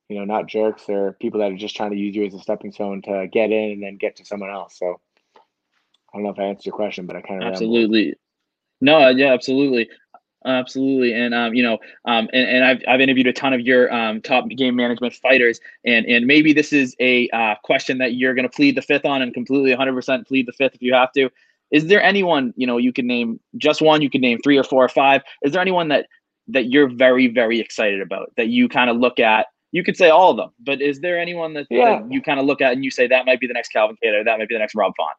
[0.10, 2.40] you know, not jerks or people that are just trying to use you as a
[2.40, 4.78] stepping stone to get in and then get to someone else.
[4.78, 5.00] So,
[5.36, 8.16] I don't know if I answered your question, but I kind of absolutely.
[8.82, 9.90] No, yeah, absolutely.
[10.46, 13.92] Absolutely, and um, you know, um, and, and I've, I've interviewed a ton of your
[13.92, 18.36] um, top game management fighters, and and maybe this is a uh, question that you're
[18.36, 21.12] going to plead the fifth on, and completely 100% plead the fifth if you have
[21.14, 21.32] to.
[21.76, 24.64] Is there anyone, you know, you can name just one, you can name three or
[24.64, 25.22] four or five.
[25.44, 26.08] Is there anyone that
[26.48, 29.48] that you're very, very excited about that you kind of look at?
[29.74, 32.00] You could say all of them, but is there anyone that, yeah.
[32.00, 33.98] that you kind of look at and you say that might be the next Calvin
[34.02, 35.18] Kattar, that might be the next Rob Font?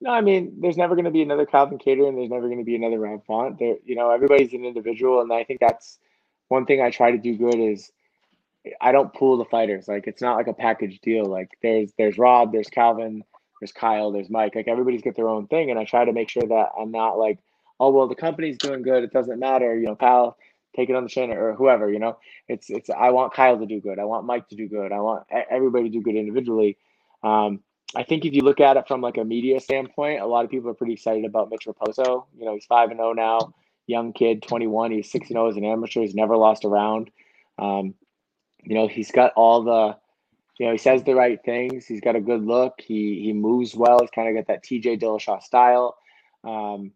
[0.00, 2.58] No, I mean, there's never going to be another Calvin Kattar, and there's never going
[2.58, 3.58] to be another Rob Font.
[3.58, 5.98] There, you know, everybody's an individual, and I think that's
[6.48, 7.92] one thing I try to do good is
[8.80, 9.88] I don't pool the fighters.
[9.88, 11.26] Like it's not like a package deal.
[11.26, 13.24] Like there's there's Rob, there's Calvin,
[13.62, 14.56] there's Kyle, there's Mike.
[14.56, 17.16] Like everybody's got their own thing, and I try to make sure that I'm not
[17.16, 17.38] like,
[17.78, 19.04] oh well, the company's doing good.
[19.04, 19.94] It doesn't matter, you know.
[19.94, 20.36] Kyle,
[20.74, 21.88] take it on the chin or whoever.
[21.88, 22.90] You know, it's it's.
[22.90, 24.00] I want Kyle to do good.
[24.00, 24.90] I want Mike to do good.
[24.90, 26.76] I want everybody to do good individually.
[27.22, 27.60] Um,
[27.94, 30.50] I think if you look at it from like a media standpoint, a lot of
[30.50, 32.24] people are pretty excited about Mitch Raposo.
[32.36, 33.54] You know, he's five and zero oh now,
[33.86, 34.90] young kid, twenty one.
[34.90, 36.00] He's six and zero oh as an amateur.
[36.00, 37.12] He's never lost a round.
[37.60, 37.94] Um,
[38.64, 40.01] you know, he's got all the
[40.58, 41.86] you know, he says the right things.
[41.86, 42.74] He's got a good look.
[42.78, 43.98] He he moves well.
[44.00, 45.96] He's kind of got that TJ Dillashaw style.
[46.44, 46.92] Um,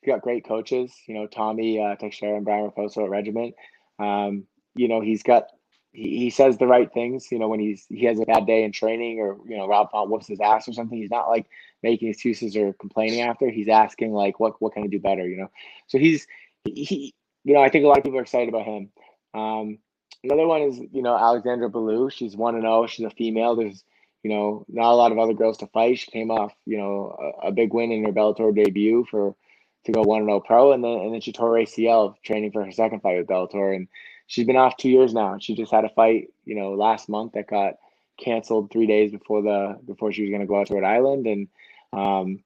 [0.00, 0.92] he's got great coaches.
[1.06, 3.54] You know, Tommy uh, Teixeira and Brian Raposo at Regiment.
[3.98, 5.48] Um, you know, he's got
[5.92, 7.30] he, he says the right things.
[7.30, 9.90] You know, when he's he has a bad day in training or you know Rob
[9.90, 11.46] Font whoops his ass or something, he's not like
[11.82, 13.50] making excuses or complaining after.
[13.50, 15.28] He's asking like, what what can I do better?
[15.28, 15.50] You know,
[15.88, 16.26] so he's
[16.64, 17.14] he.
[17.44, 18.90] You know, I think a lot of people are excited about him.
[19.32, 19.78] Um,
[20.24, 22.10] Another one is, you know, Alexandra Belew.
[22.10, 22.86] She's 1 and 0.
[22.86, 23.54] She's a female.
[23.54, 23.84] There's,
[24.22, 25.98] you know, not a lot of other girls to fight.
[25.98, 29.34] She came off, you know, a, a big win in her Bellator debut for
[29.84, 30.72] to go 1 0 pro.
[30.72, 33.74] And then, and then she tore ACL training for her second fight with Bellator.
[33.74, 33.86] And
[34.26, 35.38] she's been off two years now.
[35.38, 37.74] She just had a fight, you know, last month that got
[38.18, 41.26] canceled three days before the before she was going to go out to Rhode Island.
[41.28, 41.48] And,
[41.92, 42.40] um,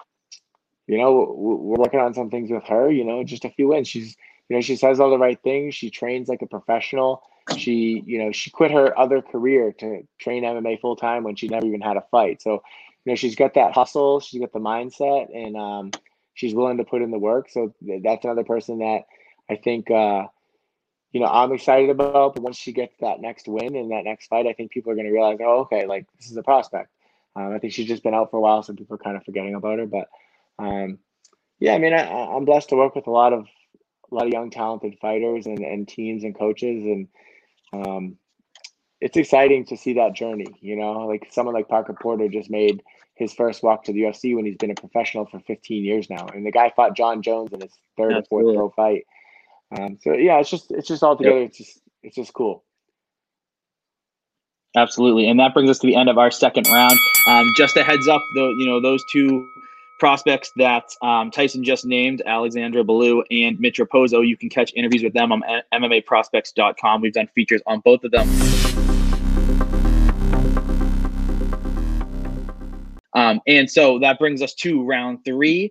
[0.87, 2.91] you know, we're working on some things with her.
[2.91, 3.89] You know, just a few wins.
[3.89, 4.15] She's
[4.49, 5.75] you know, she says all the right things.
[5.75, 7.23] She trains like a professional.
[7.57, 11.49] She, you know, she quit her other career to train MMA full time when she
[11.49, 12.41] never even had a fight.
[12.43, 12.63] So,
[13.05, 14.21] you know, she's got that hustle.
[14.21, 15.91] She's got the mindset, and um,
[16.35, 17.49] she's willing to put in the work.
[17.51, 19.03] So that's another person that
[19.51, 20.27] I think, uh,
[21.13, 22.35] you know, I'm excited about.
[22.35, 24.95] But once she gets that next win and that next fight, I think people are
[24.95, 26.91] going to realize, oh, okay, like this is a prospect.
[27.35, 29.25] Um, I think she's just been out for a while, so people are kind of
[29.25, 29.87] forgetting about her.
[29.87, 30.09] But
[30.59, 30.99] um,
[31.59, 33.47] yeah, I mean, I, I'm blessed to work with a lot of
[34.11, 37.09] a lot of young, talented fighters and, and teams and coaches, and
[37.73, 38.17] um,
[39.01, 40.47] it's exciting to see that journey.
[40.61, 42.83] You know, like someone like Parker Porter just made
[43.15, 46.27] his first walk to the UFC when he's been a professional for 15 years now,
[46.27, 48.57] and the guy fought Jon Jones in his third Absolutely.
[48.57, 49.07] or fourth pro fight.
[49.77, 51.41] Um, so yeah, it's just it's just all together.
[51.41, 51.49] Yep.
[51.49, 52.65] It's just it's just cool.
[54.75, 56.99] Absolutely, and that brings us to the end of our second round.
[57.29, 59.47] Um, just a heads up, though, you know those two
[60.03, 65.05] prospects that um, Tyson just named, Alexandra Bellou and Mitch Raposo, you can catch interviews
[65.05, 67.01] with them on MMAprospects.com.
[67.01, 68.29] We've done features on both of them.
[73.15, 75.71] Um, and so that brings us to round three.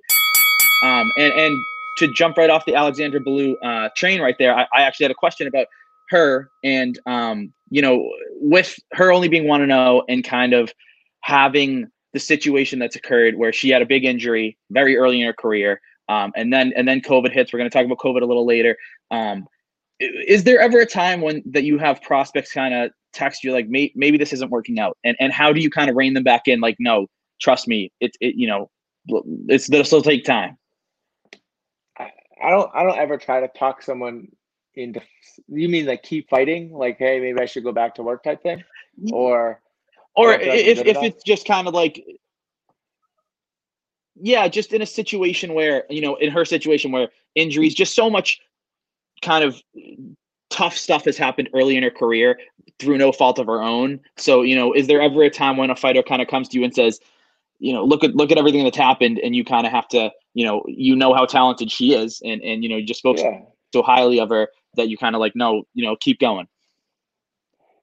[0.86, 1.58] Um, and, and
[1.98, 5.12] to jump right off the Alexandra Bellou uh, train right there, I, I actually had
[5.12, 5.68] a question about
[6.10, 10.74] her and um, you know with her only being one to zero and kind of
[11.20, 15.34] having the situation that's occurred where she had a big injury very early in her
[15.34, 17.54] career um, and then and then covid hits.
[17.54, 18.78] We're going to talk about covid a little later.
[19.12, 19.48] Um,
[20.00, 23.70] is there ever a time when that you have prospects kind of text you like
[23.70, 26.24] May, maybe this isn't working out and and how do you kind of rein them
[26.24, 27.08] back in like no
[27.40, 28.70] trust me it, it you know
[29.48, 30.58] it's this will take time
[31.98, 34.30] I don't I don't ever try to talk someone
[34.76, 35.02] into
[35.50, 38.42] you mean like keep fighting like hey maybe i should go back to work type
[38.42, 38.64] thing?
[39.12, 39.62] Or
[40.16, 42.04] or if, if it's just kind of like
[44.16, 48.10] yeah just in a situation where you know in her situation where injuries just so
[48.10, 48.40] much
[49.22, 49.62] kind of
[50.50, 52.38] tough stuff has happened early in her career
[52.80, 55.70] through no fault of her own so you know is there ever a time when
[55.70, 57.00] a fighter kind of comes to you and says
[57.60, 60.12] you know look at look at everything that's happened and you kind of have to
[60.34, 63.18] you know you know how talented she is and and you know you just spoke
[63.18, 63.40] yeah.
[63.74, 66.48] so highly of her that you kind of like, no, you know, keep going?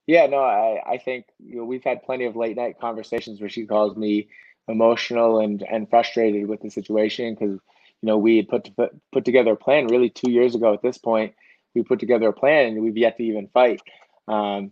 [0.09, 3.47] Yeah, no, I, I think you know we've had plenty of late night conversations where
[3.47, 4.27] she calls me
[4.67, 7.59] emotional and and frustrated with the situation because
[8.01, 10.73] you know we had put to put, put together a plan really two years ago
[10.73, 11.35] at this point.
[11.75, 13.81] We put together a plan and we've yet to even fight.
[14.27, 14.71] Um,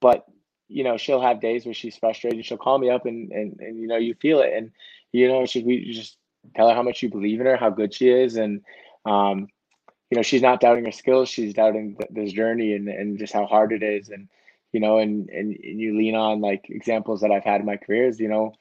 [0.00, 0.24] but
[0.68, 2.46] you know she'll have days where she's frustrated.
[2.46, 4.70] She'll call me up and and, and you know you feel it and
[5.10, 6.18] you know should we just
[6.54, 8.60] tell her how much you believe in her, how good she is, and
[9.04, 9.48] um,
[10.10, 13.32] you know she's not doubting her skills she's doubting th- this journey and, and just
[13.32, 14.08] how hard it is.
[14.08, 14.28] And
[14.72, 17.76] you know and, and and you lean on like examples that i've had in my
[17.76, 18.52] careers you know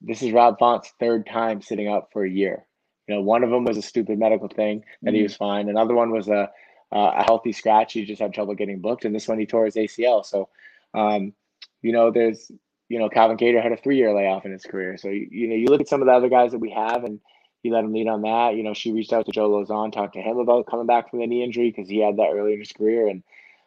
[0.00, 2.64] this is rob font's third time sitting out for a year.
[3.06, 5.16] You know one of them was a stupid medical thing that mm-hmm.
[5.16, 5.68] he was fine.
[5.68, 6.50] Another one was a
[6.90, 7.92] a healthy scratch.
[7.92, 10.48] He just had trouble getting booked and this one he tore his acl so
[10.94, 11.34] um
[11.82, 12.50] you know there's
[12.88, 14.96] you know calvin kattar had a three year layoff in his career.
[14.96, 17.04] So you, you know you look at some of the other guys that we have
[17.04, 17.20] and
[17.62, 18.54] he let him lead on that.
[18.54, 21.20] You know, she reached out to Joe Lauzon, talked to him about coming back from
[21.20, 23.08] the knee injury because he had that early in his career.
[23.08, 23.22] And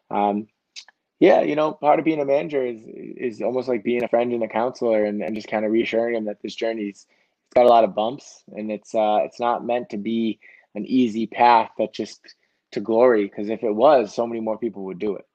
[0.09, 0.47] um,
[1.19, 4.33] yeah, you know, part of being a manager is is almost like being a friend
[4.33, 7.05] and a counselor, and, and just kind of reassuring him that this journey's
[7.51, 10.39] it's got a lot of bumps, and it's uh, it's not meant to be
[10.73, 12.21] an easy path that just
[12.71, 13.25] to glory.
[13.25, 15.27] Because if it was, so many more people would do it.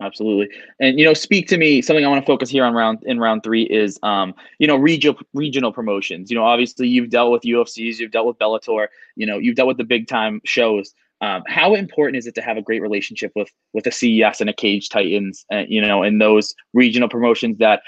[0.00, 0.48] Absolutely.
[0.80, 1.80] And you know, speak to me.
[1.80, 4.76] Something I want to focus here on round in round three is um, you know,
[4.76, 6.30] regional regional promotions.
[6.30, 9.68] You know, obviously you've dealt with UFCs, you've dealt with Bellator, you know, you've dealt
[9.68, 10.94] with the big time shows.
[11.20, 14.50] Um, how important is it to have a great relationship with with a CES and
[14.50, 17.82] a Cage Titans, uh, you know, and those regional promotions that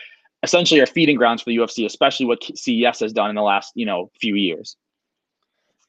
[0.44, 3.72] essentially are feeding grounds for the UFC, especially what CES has done in the last
[3.74, 4.76] you know few years.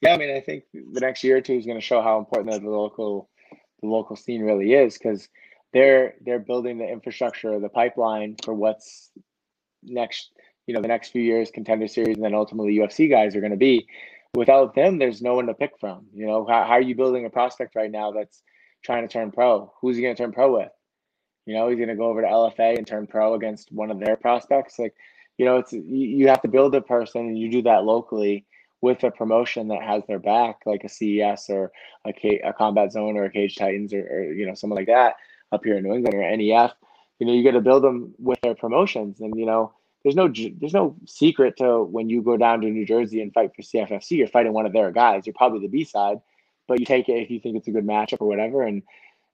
[0.02, 2.18] Yeah, I mean, I think the next year or two is going to show how
[2.18, 3.30] important the local
[3.82, 5.30] the local scene really is because
[5.74, 9.12] they're they're building the infrastructure, the pipeline for what's
[9.84, 10.32] next.
[10.66, 13.52] You know, the next few years, contender series, and then ultimately UFC guys are going
[13.52, 13.88] to be.
[14.36, 16.08] Without them, there's no one to pick from.
[16.14, 18.44] You know, how, how are you building a prospect right now that's
[18.84, 19.72] trying to turn pro?
[19.80, 20.72] Who's he going to turn pro with?
[21.46, 24.00] You know, he's going to go over to LFA and turn pro against one of
[24.02, 24.78] their prospects.
[24.78, 24.94] Like,
[25.38, 28.46] you know, it's you, have to build a person, and you do that locally
[28.82, 31.72] with a promotion that has their back, like a CES or
[32.06, 34.88] a, K, a Combat Zone or a Cage Titans or, or you know someone like
[34.88, 35.16] that
[35.52, 36.74] up here in New England or NEF,
[37.20, 39.20] you know, you got to build them with their promotions.
[39.22, 42.86] And, you know, there's no there's no secret to when you go down to New
[42.86, 45.26] Jersey and fight for CFFC, you're fighting one of their guys.
[45.26, 46.22] You're probably the B side,
[46.68, 48.64] but you take it if you think it's a good matchup or whatever.
[48.64, 48.84] And,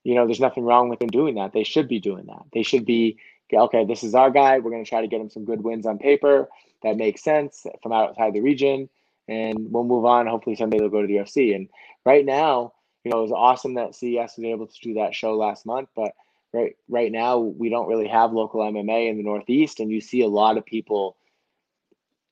[0.03, 1.53] you know, there's nothing wrong with them doing that.
[1.53, 2.43] They should be doing that.
[2.53, 3.17] They should be,
[3.53, 4.59] okay, this is our guy.
[4.59, 6.49] We're going to try to get him some good wins on paper.
[6.81, 8.89] That makes sense from outside the region.
[9.27, 10.27] and we'll move on.
[10.27, 11.55] Hopefully someday they'll go to the UFC.
[11.55, 11.69] And
[12.05, 12.72] right now,
[13.03, 15.89] you know, it was awesome that CES was able to do that show last month,
[15.95, 16.11] but
[16.53, 20.21] right right now we don't really have local MMA in the Northeast, and you see
[20.21, 21.17] a lot of people,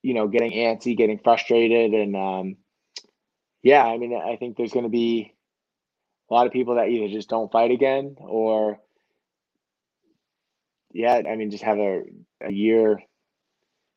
[0.01, 2.57] you know, getting antsy, getting frustrated, and um,
[3.63, 5.34] yeah, I mean, I think there's going to be
[6.29, 8.79] a lot of people that either just don't fight again or
[10.93, 12.03] yeah, I mean, just have a,
[12.41, 13.01] a year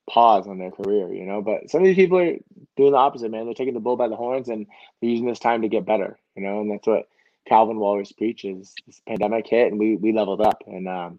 [0.08, 1.42] pause on their career, you know.
[1.42, 2.36] But some of these people are
[2.76, 3.46] doing the opposite, man.
[3.46, 4.66] They're taking the bull by the horns and
[5.00, 6.60] they're using this time to get better, you know.
[6.60, 7.08] And that's what
[7.46, 8.74] Calvin Wallace preaches.
[8.86, 11.18] This pandemic hit and we we leveled up, and um,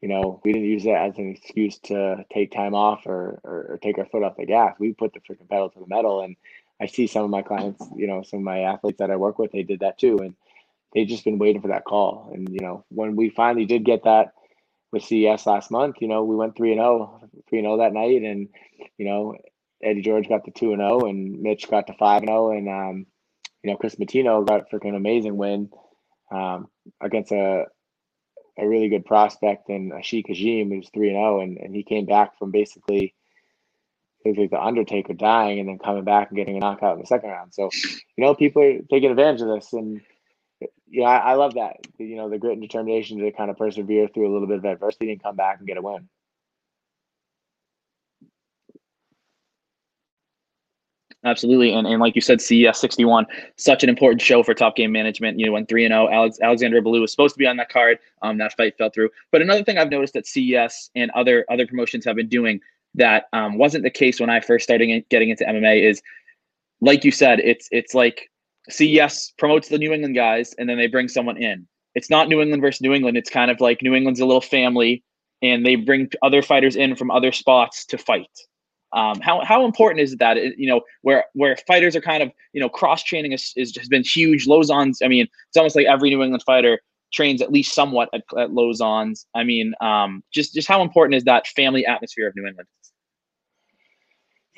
[0.00, 3.66] you know, we didn't use it as an excuse to take time off or, or,
[3.70, 4.76] or take our foot off the gas.
[4.78, 6.36] We put the freaking pedal to the metal, and
[6.80, 9.38] I see some of my clients, you know, some of my athletes that I work
[9.38, 10.36] with, they did that too, and
[10.94, 12.30] they've just been waiting for that call.
[12.32, 14.34] And you know, when we finally did get that
[14.92, 17.92] with CES last month, you know, we went three and 0, 3 and 0 that
[17.92, 18.48] night, and
[18.96, 19.34] you know,
[19.82, 22.68] Eddie George got the two and zero, and Mitch got the five and zero, and
[22.68, 23.06] um,
[23.62, 25.70] you know, Chris Matino got a freaking amazing win
[26.30, 26.68] um,
[27.00, 27.66] against a
[28.60, 32.06] a really good prospect and Ashik Kajim, who's three and zero, and and he came
[32.06, 33.14] back from basically
[34.24, 37.00] it was like the Undertaker dying and then coming back and getting a knockout in
[37.00, 37.54] the second round.
[37.54, 37.70] So,
[38.16, 40.00] you know, people are taking advantage of this, and
[40.88, 41.76] yeah, I, I love that.
[41.98, 44.64] You know, the grit and determination to kind of persevere through a little bit of
[44.64, 46.08] adversity and come back and get a win.
[51.24, 53.26] Absolutely, and, and like you said, CES 61,
[53.56, 55.38] such an important show for Top Game Management.
[55.38, 57.56] You know, when three and zero, oh, Alex, Alexander Ballou was supposed to be on
[57.56, 57.98] that card.
[58.22, 59.10] Um, that fight fell through.
[59.32, 62.60] But another thing I've noticed that CES and other other promotions have been doing
[62.94, 66.00] that um, wasn't the case when I first started getting into MMA is,
[66.80, 68.30] like you said, it's it's like
[68.70, 71.66] CES promotes the New England guys and then they bring someone in.
[71.96, 73.16] It's not New England versus New England.
[73.16, 75.02] It's kind of like New England's a little family
[75.42, 78.30] and they bring other fighters in from other spots to fight.
[78.92, 80.36] Um, how how important is that?
[80.58, 83.88] You know, where where fighters are kind of you know cross training is, is has
[83.88, 84.46] been huge.
[84.46, 86.80] Lauzon's, I mean, it's almost like every New England fighter
[87.12, 89.26] trains at least somewhat at, at Lauzon's.
[89.34, 92.68] I mean, um, just just how important is that family atmosphere of New England?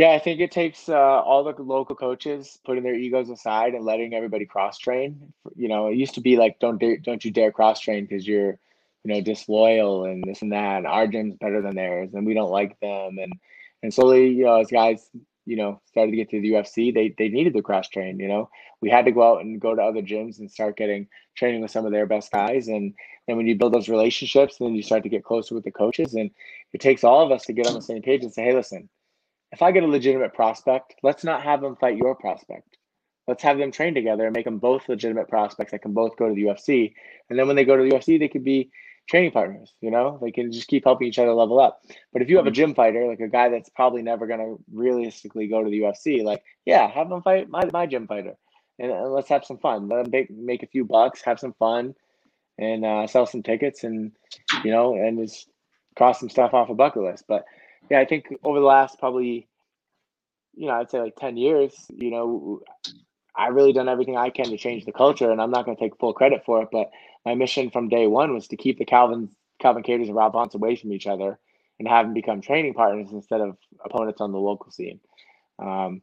[0.01, 3.85] Yeah, I think it takes uh, all the local coaches putting their egos aside and
[3.85, 5.31] letting everybody cross train.
[5.57, 8.27] You know, it used to be like, don't dare, don't you dare cross train because
[8.27, 8.59] you're,
[9.05, 10.79] you know, disloyal and this and that.
[10.79, 13.19] And our gym's better than theirs, and we don't like them.
[13.19, 13.35] And
[13.83, 15.09] and slowly, you know, as guys,
[15.47, 18.19] you know, started to get to the UFC, they they needed to cross train.
[18.21, 21.09] You know, we had to go out and go to other gyms and start getting
[21.37, 22.69] training with some of their best guys.
[22.69, 22.95] And
[23.27, 26.15] then when you build those relationships, then you start to get closer with the coaches.
[26.15, 26.31] And
[26.73, 28.89] it takes all of us to get on the same page and say, hey, listen
[29.53, 32.77] if I get a legitimate prospect, let's not have them fight your prospect.
[33.27, 36.29] Let's have them train together and make them both legitimate prospects that can both go
[36.29, 36.95] to the UFC.
[37.29, 38.71] And then when they go to the UFC, they could be
[39.11, 39.75] training partners.
[39.81, 41.83] You know, they can just keep helping each other level up.
[42.13, 42.55] But if you have a mm-hmm.
[42.55, 46.23] gym fighter, like a guy that's probably never going to realistically go to the UFC,
[46.25, 48.37] like yeah, have them fight my my gym fighter,
[48.79, 49.89] and, and let's have some fun.
[49.89, 51.95] Let them make make a few bucks, have some fun,
[52.59, 54.13] and uh, sell some tickets, and
[54.65, 55.49] you know, and just
[55.97, 57.25] cross some stuff off a bucket list.
[57.29, 57.45] But
[57.91, 59.49] yeah, I think over the last probably,
[60.55, 62.61] you know, I'd say like 10 years, you know,
[63.37, 65.83] I've really done everything I can to change the culture, and I'm not going to
[65.83, 66.69] take full credit for it.
[66.71, 66.91] But
[67.25, 69.31] my mission from day one was to keep the Calvin
[69.61, 71.39] Calvin Kattar's and Rob Fonts away from each other
[71.79, 75.01] and have them become training partners instead of opponents on the local scene.
[75.59, 76.03] Um,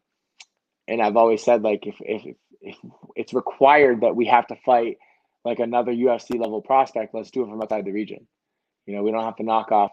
[0.88, 2.76] and I've always said like if, if if
[3.16, 4.98] it's required that we have to fight
[5.46, 8.28] like another UFC level prospect, let's do it from outside the region.
[8.86, 9.92] You know, we don't have to knock off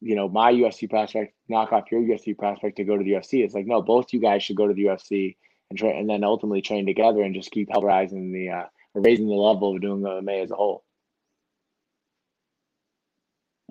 [0.00, 3.44] you know, my UFC prospect, knock off your UFC prospect to go to the UFC.
[3.44, 5.36] It's like, no, both you guys should go to the UFC
[5.68, 9.28] and train, and then ultimately train together and just keep help rising the, uh, raising
[9.28, 10.84] the level of doing MMA as a whole.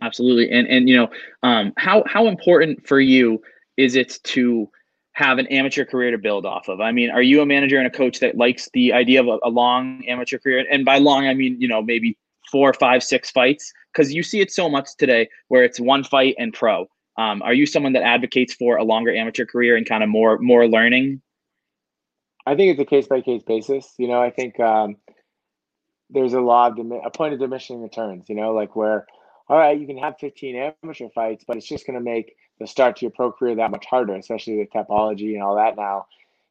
[0.01, 1.09] Absolutely, and and you know,
[1.43, 3.41] um, how how important for you
[3.77, 4.69] is it to
[5.13, 6.79] have an amateur career to build off of?
[6.79, 9.39] I mean, are you a manager and a coach that likes the idea of a,
[9.43, 10.65] a long amateur career?
[10.71, 12.17] And by long, I mean you know maybe
[12.49, 13.73] four, five, six fights?
[13.93, 16.87] Because you see it so much today where it's one fight and pro.
[17.17, 20.37] Um, are you someone that advocates for a longer amateur career and kind of more
[20.39, 21.21] more learning?
[22.45, 23.93] I think it's a case by case basis.
[23.97, 24.97] You know, I think um,
[26.09, 28.29] there's a law of dim- a point of diminishing returns.
[28.29, 29.05] You know, like where
[29.47, 32.67] all right, you can have 15 amateur fights, but it's just going to make the
[32.67, 36.05] start to your pro career that much harder, especially with Tapology and all that now.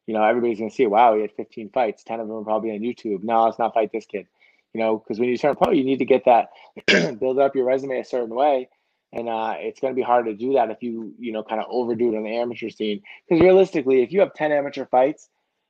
[0.05, 2.03] You know, everybody's going to see, wow, he had 15 fights.
[2.03, 3.23] 10 of them are probably on YouTube.
[3.23, 4.27] No, let's not fight this kid
[4.73, 6.49] you know, because when you turn pro, you need to get that
[7.19, 8.69] build up your resume a certain way.
[9.11, 11.59] And uh, it's going to be hard to do that if you, you know, kind
[11.59, 13.01] of overdo it on the amateur scene.
[13.27, 15.29] Because realistically, if you have 10 amateur fights,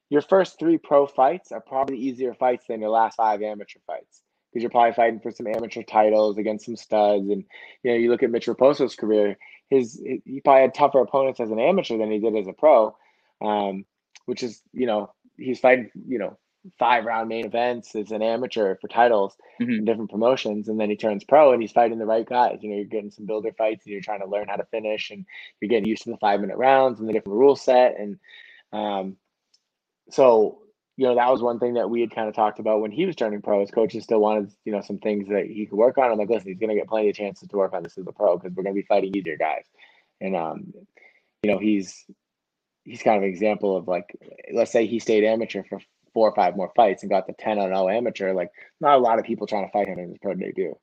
[0.10, 4.22] your first three pro fights are probably easier fights than your last five amateur fights.
[4.52, 7.30] Because you're probably fighting for some amateur titles against some studs.
[7.30, 7.44] And,
[7.84, 9.38] you know, you look at Mitch Raposo's career,
[9.70, 12.96] his he probably had tougher opponents as an amateur than he did as a pro.
[13.42, 13.86] um,
[14.26, 16.38] which is you know he's fighting you know
[16.78, 19.80] five round main events as an amateur for titles Mhm.
[19.80, 22.60] in different promotions, and then he turns pro and he's fighting the right guys.
[22.62, 25.10] You know, you're getting some builder fights and you're trying to learn how to finish,
[25.12, 25.26] and
[25.62, 28.20] you're getting used to the five minute rounds and the different rule set, and
[28.74, 29.18] um,
[30.10, 30.60] so
[30.98, 33.06] you know that was one thing that we had kind of talked about when he
[33.06, 33.62] was turning pro.
[33.62, 36.12] His coaches still wanted you know some things that he could work on.
[36.12, 38.06] I'm like, listen, he's going to get plenty of chances to work on this as
[38.08, 39.64] a pro because we're going to be fighting easier guys,
[40.20, 40.74] and um,
[41.44, 42.06] you know he's
[42.84, 44.16] he's kind of an example of like,
[44.54, 45.80] let's say he stayed amateur for
[46.14, 48.34] four or five more fights and got the 10 on 0 amateur.
[48.34, 48.50] Like,
[48.82, 50.76] not a lot of people trying to fight him in his pro debut.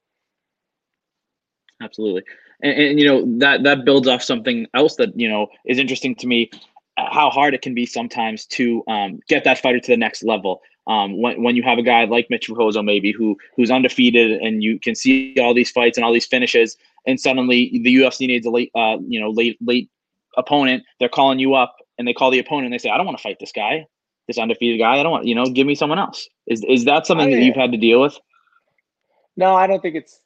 [1.83, 2.23] Absolutely.
[2.63, 6.15] And, and you know that that builds off something else that you know is interesting
[6.17, 6.51] to me
[6.97, 10.63] how hard it can be sometimes to um, get that fighter to the next level.
[10.87, 14.63] Um, when, when you have a guy like Mitch Rojo maybe who who's undefeated and
[14.63, 16.77] you can see all these fights and all these finishes
[17.07, 19.91] and suddenly the UFC needs a late uh, you know late late
[20.37, 20.85] opponent.
[21.01, 23.19] They're calling you up and they call the opponent and they say I don't want
[23.19, 23.87] to fight this guy
[24.27, 24.99] this undefeated guy.
[24.99, 26.29] I don't want you know give me someone else.
[26.47, 28.19] Is is that something that you've had to deal with?
[29.37, 30.21] No, I don't think it's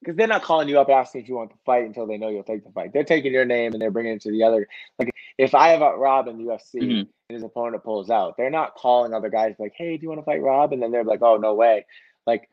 [0.00, 2.28] because they're not calling you up asking if you want to fight until they know
[2.28, 2.92] you'll take the fight.
[2.92, 4.68] They're taking your name and they're bringing it to the other.
[4.98, 7.00] Like if I have a Rob in the UFC Mhm.
[7.00, 10.20] and his opponent pulls out, they're not calling other guys like, "Hey, do you want
[10.20, 11.86] to fight Rob?" And then they're like, "Oh, no way!"
[12.26, 12.48] Like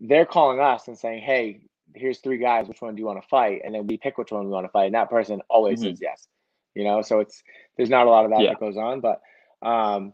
[0.00, 1.62] they're calling us and saying, "Hey,
[1.94, 2.68] here's three guys.
[2.68, 4.66] Which one do you want to fight?" And then we pick which one we want
[4.66, 5.84] to fight, and that person always Mhm.
[5.84, 6.28] says yes.
[6.74, 7.42] You know, so it's
[7.76, 8.50] there's not a lot of that Yeah.
[8.50, 9.22] that goes on, but
[9.62, 10.12] um,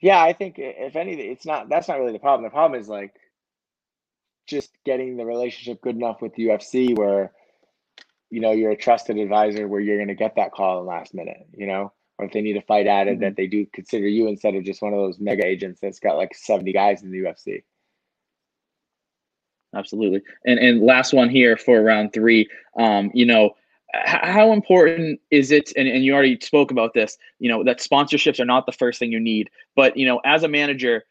[0.00, 2.44] yeah, I think if anything, it's not that's not really the problem.
[2.44, 3.14] The problem is like
[4.46, 7.32] just getting the relationship good enough with UFC where
[8.30, 11.14] you know you're a trusted advisor where you're going to get that call in last
[11.14, 14.28] minute, you know, or if they need a fight added, that they do consider you
[14.28, 17.18] instead of just one of those mega agents that's got like 70 guys in the
[17.18, 17.62] UFC.
[19.74, 20.22] Absolutely.
[20.44, 22.48] And and last one here for round three.
[22.78, 23.56] Um, you know,
[23.92, 25.72] how important is it?
[25.76, 27.16] And, and you already spoke about this.
[27.38, 30.42] You know that sponsorships are not the first thing you need, but you know, as
[30.42, 31.04] a manager,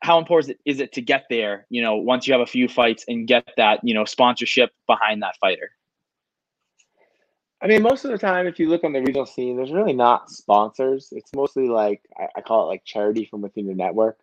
[0.00, 1.66] how important is it to get there?
[1.70, 5.22] You know, once you have a few fights and get that you know sponsorship behind
[5.22, 5.70] that fighter.
[7.60, 9.92] I mean, most of the time, if you look on the regional scene, there's really
[9.92, 11.08] not sponsors.
[11.10, 14.18] It's mostly like I, I call it like charity from within your network.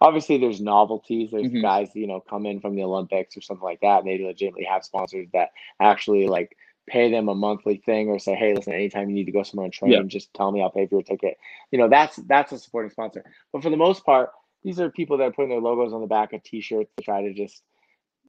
[0.00, 1.30] Obviously, there's novelties.
[1.30, 1.62] There's Mhm.
[1.62, 4.64] guys you know come in from the Olympics or something like that, and they legitimately
[4.64, 6.56] have sponsors that actually like
[6.86, 9.66] pay them a monthly thing or say, hey, listen, anytime you need to go somewhere
[9.66, 10.02] and train, Yeah.
[10.08, 11.38] just tell me, I'll pay for your ticket.
[11.70, 13.24] You know, that's that's a supporting sponsor.
[13.52, 14.30] But for the most part,
[14.62, 17.22] these are people that are putting their logos on the back of T-shirts to try
[17.22, 17.62] to just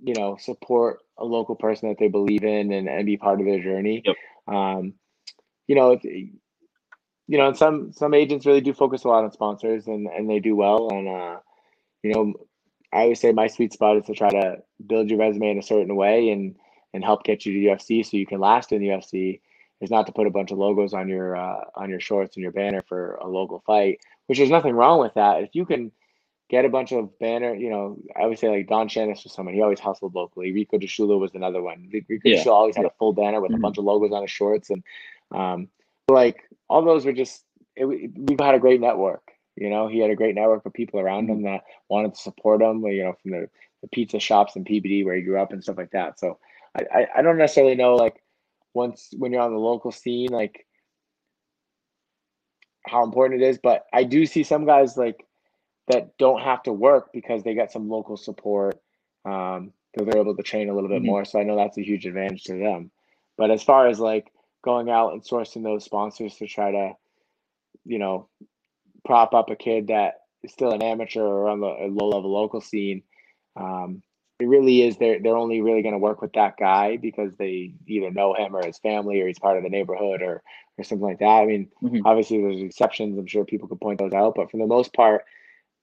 [0.04, 3.46] you know support a local person that they believe in and, and be part of
[3.46, 4.02] their journey.
[4.06, 4.16] Yep.
[4.48, 4.94] Um,
[5.68, 9.32] you know, it, you know, and some some agents really do focus a lot on
[9.32, 10.90] sponsors and and they do well.
[10.90, 11.38] And uh,
[12.04, 12.34] you know,
[12.92, 15.64] I always say my sweet spot is to try to build your resume in a
[15.64, 16.56] certain way and
[16.94, 19.40] and help get you to UFC so you can last in the UFC.
[19.80, 22.44] Is not to put a bunch of logos on your uh, on your shorts and
[22.44, 25.42] your banner for a local fight, which there's nothing wrong with that.
[25.42, 25.92] If you can
[26.52, 29.56] get a bunch of banner, you know, I would say like Don Shainis was someone
[29.56, 30.52] he always hustled locally.
[30.52, 31.90] Rico DiSciullo was another one.
[31.92, 32.44] Rico Yeah.
[32.44, 33.56] DiSciullo always had a full banner with Mhm.
[33.56, 34.84] a bunch of logos on his shorts, and
[35.32, 35.70] um,
[36.10, 37.46] like all those were just.
[37.78, 39.32] It, we've had a great network.
[39.56, 42.62] You know, he had a great network of people around him that wanted to support
[42.62, 42.86] him.
[42.86, 43.50] You know, from the,
[43.82, 46.20] the pizza shops in PVD where he grew up and stuff like that.
[46.20, 46.38] So
[46.76, 48.22] I, I, I don't necessarily know like
[48.74, 50.66] once when you're on the local scene like
[52.86, 55.26] how important it is, but I do see some guys like
[55.88, 58.80] that don't have to work because they get some local support.
[59.26, 61.06] Um, because they're able to train a little bit Mhm.
[61.06, 61.26] more.
[61.26, 62.92] So I know that's a huge advantage to them.
[63.38, 64.32] But as far as like
[64.64, 66.96] going out and sourcing those sponsors to try to,
[67.86, 68.30] you know,
[69.04, 72.62] prop up a kid that is still an amateur or on the low level local
[72.62, 73.04] scene,
[73.56, 74.02] um,
[74.40, 77.74] it really is they're they're only really going to work with that guy because they
[77.86, 80.42] either know him or his family or he's part of the neighborhood or
[80.78, 81.42] or something like that.
[81.42, 82.02] I mean, Mhm.
[82.06, 83.18] obviously there's exceptions.
[83.18, 85.26] I'm sure people could point those out, but for the most part,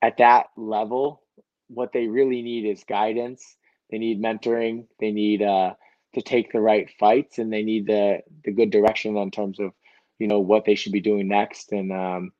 [0.02, 1.22] at that level,
[1.68, 3.56] what they really need is guidance.
[3.90, 4.86] They need mentoring.
[5.00, 5.74] They need uh,
[6.14, 9.72] to take the right fights, and they need the the good direction in terms of
[10.18, 12.32] you know what they should be doing next, and um,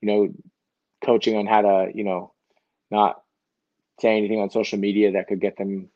[0.00, 0.28] you know
[1.04, 2.32] coaching on how to you know
[2.90, 3.22] not
[4.00, 5.90] say anything on social media that could get them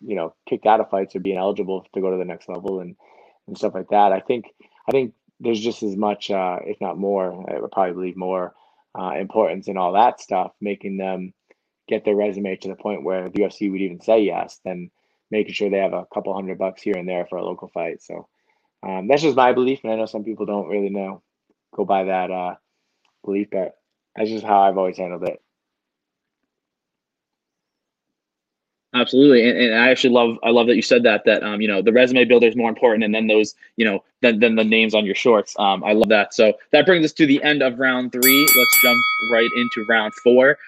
[0.00, 2.80] you know kicked out of fights or being eligible to go to the next level
[2.80, 2.96] and
[3.48, 4.12] and stuff like that.
[4.12, 4.46] I think
[4.88, 8.54] I think there's just as much, uh, if not more, I would probably believe more
[8.98, 11.32] uh, importance and all that stuff, making them
[11.88, 14.90] get their resume to the point where the UFC would even say yes, than
[15.30, 18.02] making sure they have a couple hundred bucks here and there for a local fight.
[18.02, 18.28] So
[18.86, 21.22] um, that's just my belief, and I know some people don't really know
[21.74, 22.54] go by that uh,
[23.24, 23.74] belief, but
[24.16, 25.42] that's just how I've always handled it.
[28.94, 31.66] Absolutely, and, and I actually love I love that you said that that um you
[31.66, 34.62] know the resume builder is more important, and then those you know than than the
[34.62, 35.54] names on your shorts.
[35.58, 36.32] Um, I love that.
[36.32, 38.40] So that brings us to the end of round three.
[38.56, 40.58] Let's jump right into round four.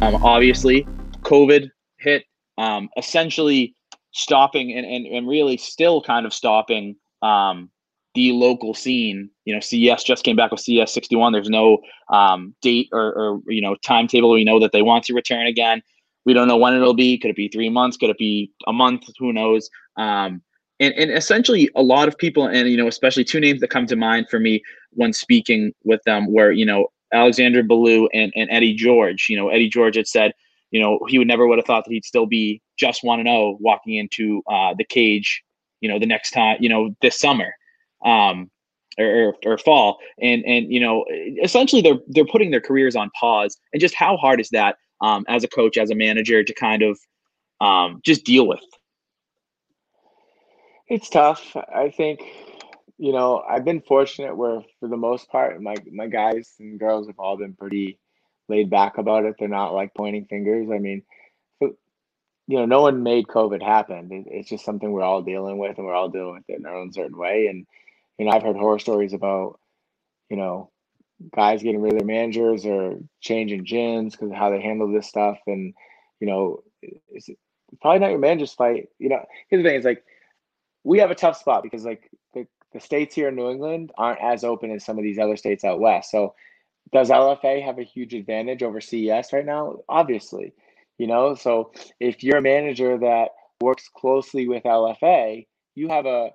[0.00, 0.86] Um, obviously,
[1.22, 2.24] COVID hit,
[2.56, 3.76] um, essentially
[4.12, 7.70] stopping and, and, and really still kind of stopping um,
[8.18, 9.30] the local scene.
[9.44, 11.32] You know, CES just came back with CES 61.
[11.32, 11.78] There's no
[12.12, 14.30] um, date or, or, you know, timetable.
[14.32, 15.82] We know that they want to return again.
[16.26, 17.16] We don't know when it'll be.
[17.16, 17.96] Could it be three months?
[17.96, 19.04] Could it be a month?
[19.20, 19.70] Who knows?
[19.96, 20.42] Um,
[20.80, 23.86] and, and essentially, a lot of people, and, you know, especially two names that come
[23.86, 28.50] to mind for me when speaking with them were, you know, Alexander Ballou and, and
[28.50, 29.28] Eddie George.
[29.30, 30.32] You know, Eddie George had said,
[30.72, 33.28] you know, he would never would have thought that he'd still be just one and
[33.28, 35.44] zero oh walking into uh, the cage.
[35.80, 37.54] You know, the next time, you know, this summer,
[38.04, 38.50] um,
[38.98, 41.04] or, or fall, and and you know,
[41.42, 43.56] essentially they're they're putting their careers on pause.
[43.72, 46.82] And just how hard is that um, as a coach, as a manager, to kind
[46.82, 46.98] of
[47.60, 48.60] um, just deal with?
[50.88, 51.56] It's tough.
[51.74, 52.20] I think
[52.98, 57.06] you know, I've been fortunate where for the most part, my my guys and girls
[57.06, 57.98] have all been pretty
[58.48, 59.36] laid back about it.
[59.38, 60.68] They're not like pointing fingers.
[60.72, 61.02] I mean,
[62.48, 64.08] you know, no one made COVID happen.
[64.10, 66.66] It, it's just something we're all dealing with, and we're all dealing with it in
[66.66, 67.46] our own certain way.
[67.46, 67.66] And
[68.18, 69.58] you know, I've heard horror stories about,
[70.28, 70.70] you know,
[71.34, 75.08] guys getting rid of their managers or changing gyms because of how they handle this
[75.08, 75.38] stuff.
[75.46, 75.74] And
[76.20, 77.30] you know, it's
[77.80, 78.88] probably not your manager's fight.
[78.98, 80.04] You know, here's the thing: it's like
[80.84, 84.20] we have a tough spot because like the the states here in New England aren't
[84.20, 86.10] as open as some of these other states out west.
[86.10, 86.34] So
[86.92, 89.76] does LFA have a huge advantage over CES right now?
[89.88, 90.52] Obviously,
[90.98, 91.34] you know.
[91.34, 96.30] So if you're a manager that works closely with LFA, you have a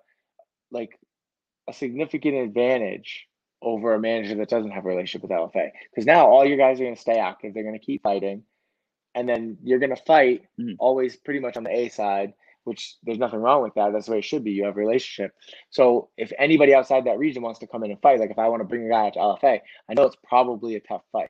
[0.71, 0.97] like
[1.67, 3.27] a significant advantage
[3.61, 5.71] over a manager that doesn't have a relationship with LFA.
[5.89, 7.53] Because now all your guys are going to stay active.
[7.53, 8.43] They're going to keep fighting,
[9.15, 10.73] and then you're going to fight mm-hmm.
[10.79, 12.33] always pretty much on the A side
[12.63, 13.91] which there's nothing wrong with that.
[13.91, 14.51] That's the way it should be.
[14.51, 15.33] You have a relationship.
[15.69, 18.47] So if anybody outside that region wants to come in and fight, like if I
[18.47, 19.59] want to bring a guy out to LFA,
[19.89, 21.29] I know it's probably a tough fight,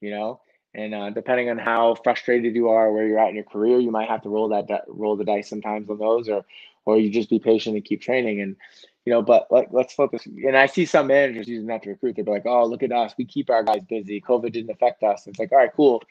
[0.00, 0.40] you know.
[0.74, 3.92] And uh, depending on how frustrated you are, where you're at in your career, you
[3.92, 6.44] might have to roll that roll the dice sometimes on those, or
[6.84, 8.40] or you just be patient and keep training.
[8.40, 8.56] And
[9.04, 10.26] you know, but like let's focus.
[10.26, 12.16] And I see some managers using that to recruit.
[12.16, 13.14] They're like, "Oh, look at us.
[13.18, 14.20] We keep our guys busy.
[14.20, 16.02] COVID didn't affect us." It's like, all right, cool.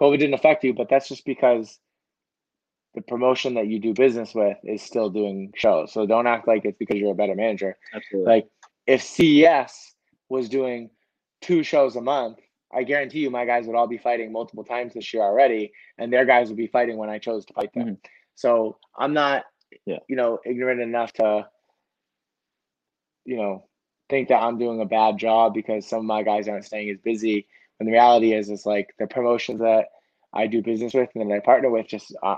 [0.00, 1.78] COVID didn't affect you, but that's just because
[2.94, 5.92] the promotion that you do business with is still doing shows.
[5.92, 7.76] So don't act like it's because you're a better manager.
[7.94, 8.32] Absolutely.
[8.32, 8.48] Like
[8.86, 9.94] if CES
[10.28, 10.90] was doing
[11.42, 12.38] two shows a month,
[12.72, 16.12] I guarantee you my guys would all be fighting multiple times this year already, and
[16.12, 17.84] their guys would be fighting when I chose to fight them.
[17.84, 17.94] Mm-hmm.
[18.34, 19.44] So I'm not,
[19.84, 19.98] yeah.
[20.08, 21.48] you know, ignorant enough to,
[23.26, 23.64] you know,
[24.08, 26.98] think that I'm doing a bad job because some of my guys aren't staying as
[26.98, 27.46] busy.
[27.78, 29.86] And the reality is, it's like the promotions that
[30.32, 32.36] I do business with and that I partner with just uh,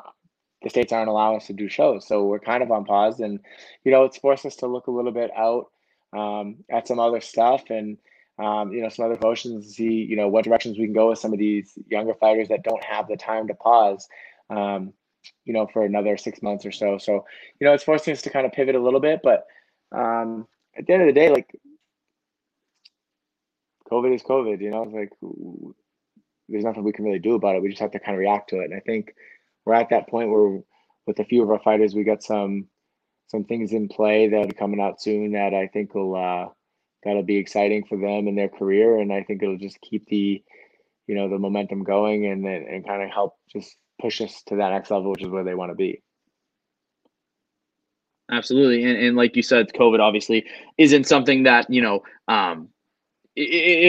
[0.62, 2.07] the states aren't allowing us to do shows.
[2.07, 3.39] So we're kind of on pause, and
[3.84, 5.70] you know, it's forced us to look a little bit out
[6.16, 7.99] um, at some other stuff and
[8.39, 11.11] um, you know some other promotions to see you know what directions we can go
[11.11, 14.09] with some of these younger fighters that don't have the time to pause.
[14.51, 14.95] Um,
[15.45, 16.97] you know, for another six months or so.
[16.97, 17.26] So,
[17.61, 19.47] you know, it's forcing us to kind of pivot a little bit, but
[19.93, 20.47] um,
[20.78, 21.50] at the end of the day, like
[23.90, 25.10] COVID is COVID, you know, it's like
[26.48, 27.62] there's nothing we can really do about it.
[27.62, 28.66] We just have to kind of react to it.
[28.66, 29.14] And I think
[29.64, 30.60] we're at that point where
[31.06, 32.68] with a few of our fighters, we got some
[33.26, 36.46] some things in play that are coming out soon that I think will uh,
[37.02, 40.42] that'll be exciting for them in their career, and I think it'll just keep the
[41.06, 44.56] you know the momentum going and and, and kind of help just push us to
[44.56, 46.02] that next level, which is where they want to be.
[48.30, 50.44] Absolutely, and, and like you said, COVID obviously
[50.76, 52.02] isn't something that you know.
[52.28, 52.68] Um,
[53.36, 53.40] it,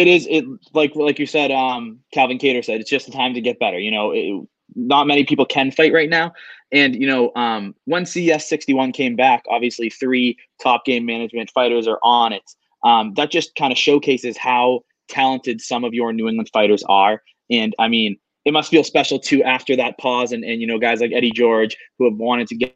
[0.02, 3.34] it is it like like you said, um, Calvin Kattar said, it's just the time
[3.34, 3.80] to get better.
[3.80, 6.34] You know, it, not many people can fight right now.
[6.72, 11.88] And you know, um, when CES 61 came back, obviously three top game management fighters
[11.88, 12.50] are on it.
[12.84, 17.22] Um, that just kind of showcases how talented some of your New England fighters are.
[17.50, 20.80] And I mean, it must feel special too after that pause, and and you know,
[20.80, 22.76] guys like Eddie George who have wanted to get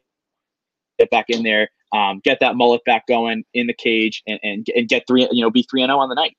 [0.98, 4.66] get back in there, um, get that mullet back going in the cage, and and,
[4.74, 6.36] and get three, you know, be three and zero oh on the night.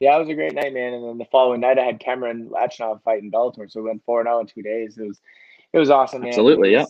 [0.00, 0.92] Yeah, it was a great night, man.
[0.92, 4.20] And then the following night, I had Cameron Lachinov fighting Bellator, so we went four
[4.20, 4.98] and zero oh in two days.
[4.98, 5.20] It was
[5.72, 6.28] it was awesome, man.
[6.28, 6.86] Absolutely, was, yeah.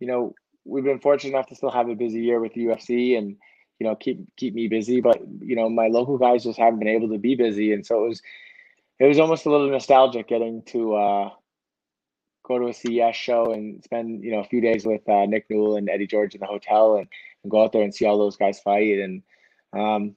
[0.00, 0.34] You know,
[0.64, 3.36] we've been fortunate enough to still have a busy year with the UFC and
[3.78, 6.88] you know keep keep me busy, but you know my local guys just haven't been
[6.88, 8.22] able to be busy, and so it was
[8.98, 11.30] it was almost a little nostalgic getting to uh,
[12.46, 15.46] go to a CES show and spend you know a few days with uh, Nick
[15.50, 17.08] Newell and Eddie George in the hotel and,
[17.42, 19.22] and go out there and see all those guys fight and
[19.72, 20.16] um,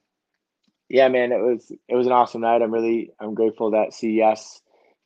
[0.90, 2.62] yeah, man, it was it was an awesome night.
[2.62, 4.60] I'm really I'm grateful that CES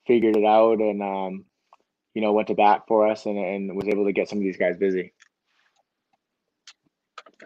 [0.06, 1.44] figured it out and um,
[2.14, 4.44] you know went to bat for us and, and was able to get some of
[4.44, 5.12] these guys busy.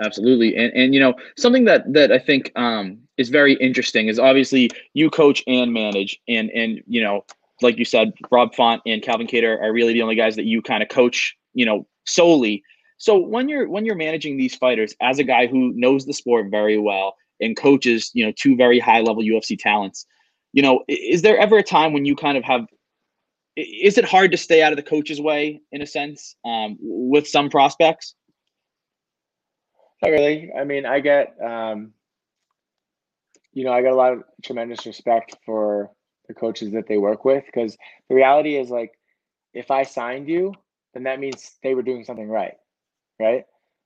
[0.01, 4.21] Absolutely, and and you know something that that I think um, is very interesting is
[4.21, 7.25] obviously you coach and manage, and and you know
[7.63, 10.63] like you said, Rob Font and Calvin Kattar are really the only guys that you
[10.63, 12.63] kind of coach, you know, solely.
[12.99, 16.51] So when you're when you're managing these fighters as a guy who knows the sport
[16.51, 20.07] very well and coaches, you know, two very high level UFC talents,
[20.53, 22.67] you know, is there ever a time when you kind of have
[23.57, 27.27] is it hard to stay out of the coach's way in a sense um, with
[27.27, 28.15] some prospects?
[30.03, 30.51] Not really.
[30.57, 31.93] I mean, I get, um,
[33.53, 35.91] you know, I got a lot of tremendous respect for
[36.29, 37.77] the coaches that they work with because
[38.09, 38.93] the reality is like,
[39.55, 40.55] if I signed you,
[40.95, 42.55] then that means they were doing something right,
[43.19, 43.45] right?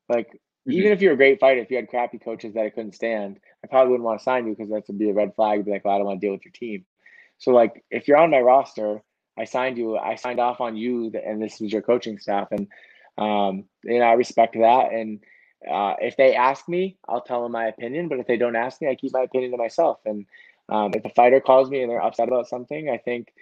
[0.08, 0.72] Like, mm-hmm.
[0.72, 3.38] even if you're a great fighter, if you had crappy coaches that I couldn't stand,
[3.64, 5.64] I probably wouldn't want to sign you because that would be a red flag.
[5.64, 6.84] Be like, well, I don't want to deal with your team.
[7.38, 9.02] So, like, if you're on my roster,
[9.38, 9.96] I signed you.
[9.96, 12.68] I signed off on you, and this was your coaching staff, and
[13.18, 14.92] um, and I respect that.
[14.92, 15.20] And
[15.70, 18.08] uh, if they ask me, I'll tell them my opinion.
[18.08, 20.00] But if they don't ask me, I keep my opinion to myself.
[20.04, 20.26] And
[20.72, 23.32] um, if a fighter calls me and they're upset about something, I think,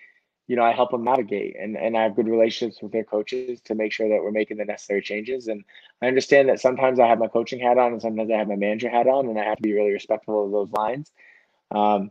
[0.49, 3.61] you know, I help them navigate, and and I have good relationships with their coaches
[3.66, 5.47] to make sure that we're making the necessary changes.
[5.47, 5.62] And
[6.03, 8.57] I understand that sometimes I have my coaching hat on, and sometimes I have my
[8.57, 11.12] manager hat on, and I have to be really respectful of those lines.
[11.70, 12.11] Um,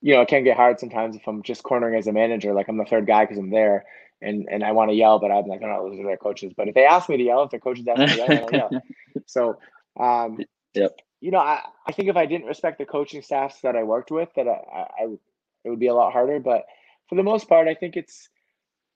[0.00, 2.68] you know, it can get hard sometimes if I'm just cornering as a manager, like
[2.68, 3.84] I'm the third guy because I'm there
[4.22, 6.52] and and I want to yell, but I'm like, oh, those are their coaches.
[6.56, 8.52] But if they ask me to yell, if their coaches ask me to yell, I'll
[8.52, 8.82] yell.
[9.26, 9.58] So,
[9.98, 10.38] um,
[10.74, 10.98] yep.
[11.24, 14.10] You know, I, I think if I didn't respect the coaching staffs that I worked
[14.10, 15.04] with, that I, I
[15.64, 16.38] it would be a lot harder.
[16.38, 16.66] But
[17.08, 18.28] for the most part, I think it's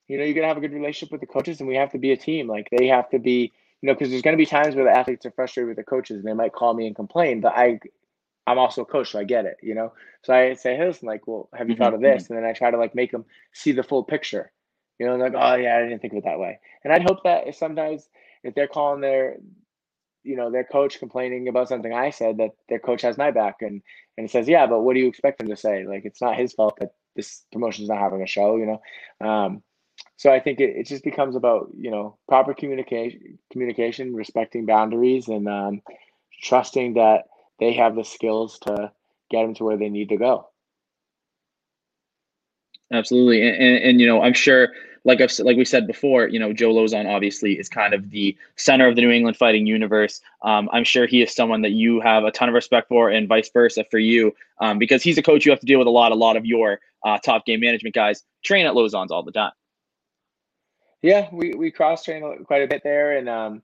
[0.07, 1.97] you know you're gonna have a good relationship with the coaches, and we have to
[1.97, 2.47] be a team.
[2.47, 3.51] Like they have to be,
[3.81, 6.17] you know, because there's gonna be times where the athletes are frustrated with the coaches,
[6.17, 7.41] and they might call me and complain.
[7.41, 7.79] But I
[8.45, 9.93] I'm also a coach, so I get it, you know.
[10.23, 11.83] So I say, hey, listen, like, well, have you mm-hmm.
[11.83, 12.25] thought of this?
[12.25, 12.33] Mm-hmm.
[12.33, 14.51] And then I try to like make them see the full picture,
[14.99, 16.59] you know, like, oh yeah, I didn't think of it that way.
[16.83, 18.07] And I'd hope that if sometimes
[18.43, 19.37] if they're calling their,
[20.29, 23.55] you know, their coach complaining about something I said, that their coach has my back
[23.61, 23.81] and
[24.17, 25.85] and says, yeah, but what do you expect him to say?
[25.85, 29.27] Like, it's not his fault that this promotion's not having a show, you know.
[29.27, 29.63] Um,
[30.17, 35.27] so I think it, it just becomes about you know proper communication, communication, respecting boundaries,
[35.27, 35.81] and um,
[36.43, 37.23] trusting that
[37.59, 38.91] they have the skills to
[39.31, 40.47] get them to where they need to go.
[42.91, 44.69] Absolutely, and, and, and you know, I'm sure,
[45.09, 48.37] like I've like we said before, you know, Joe Lauzon obviously is kind of the
[48.57, 50.21] center of the New England fighting universe.
[50.43, 53.27] Um, I'm sure he is someone that you have a ton of respect for, and
[53.27, 55.91] vice versa for you, um, because he's a coach you have to deal with a
[55.91, 59.31] lot, a lot of your uh, top game management guys train at Lauzon's all the
[59.31, 59.51] time.
[61.01, 63.63] Yeah, we we cross train quite a bit there, and um,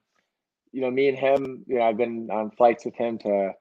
[0.72, 3.52] you know, me and him, you know, I've been on flights with him to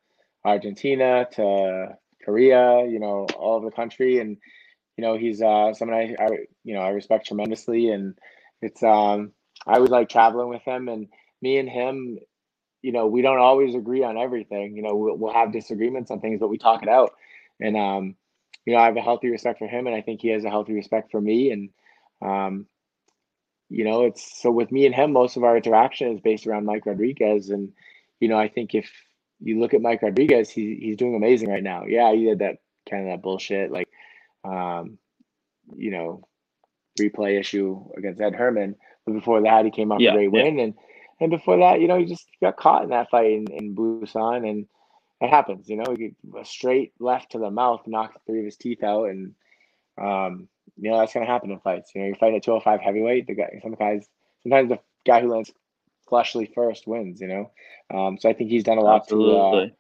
[0.43, 4.19] Argentina to Korea, you know, all over the country.
[4.19, 4.37] And,
[4.97, 6.29] you know, he's uh, someone I, I,
[6.63, 7.89] you know, I respect tremendously.
[7.89, 8.17] And
[8.61, 9.31] it's, um,
[9.67, 11.07] I was like traveling with him and
[11.41, 12.19] me and him,
[12.81, 14.75] you know, we don't always agree on everything.
[14.75, 17.13] You know, we'll, we'll have disagreements on things, but we talk it out.
[17.59, 18.15] And, um,
[18.65, 20.49] you know, I have a healthy respect for him and I think he has a
[20.49, 21.51] healthy respect for me.
[21.51, 21.69] And,
[22.21, 22.65] um,
[23.69, 26.65] you know, it's so with me and him, most of our interaction is based around
[26.65, 27.49] Mike Rodriguez.
[27.49, 27.73] And,
[28.19, 28.89] you know, I think if
[29.41, 31.85] you look at Mike Rodriguez, he, he's doing amazing right now.
[31.85, 32.57] Yeah, he did that
[32.89, 33.89] kind of that bullshit, like,
[34.45, 34.97] um,
[35.75, 36.23] you know,
[36.99, 38.75] replay issue against Ed Herman.
[39.05, 40.43] But before that, he came off yeah, a great yeah.
[40.43, 40.73] win, and
[41.19, 44.49] and before that, you know, he just got caught in that fight in, in Busan,
[44.49, 44.67] and
[45.21, 45.69] it happens.
[45.69, 49.05] You know, he a straight left to the mouth, knocked three of his teeth out,
[49.09, 49.33] and
[50.01, 51.91] um, you know that's gonna happen in fights.
[51.93, 53.27] You know, you're fighting at 205 heavyweight.
[53.27, 54.07] The guy, some guys,
[54.43, 55.51] sometimes the guy who lands
[56.09, 57.51] fleshly first wins, you know.
[57.93, 59.67] Um, so I think he's done a lot Absolutely.
[59.67, 59.75] to, uh,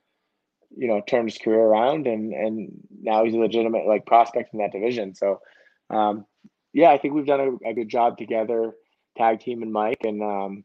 [0.75, 4.59] you know, turn his career around, and and now he's a legitimate like prospect in
[4.59, 5.15] that division.
[5.15, 5.41] So,
[5.89, 6.25] um,
[6.73, 8.73] yeah, I think we've done a, a, good job together,
[9.17, 10.63] tag team and Mike, and um,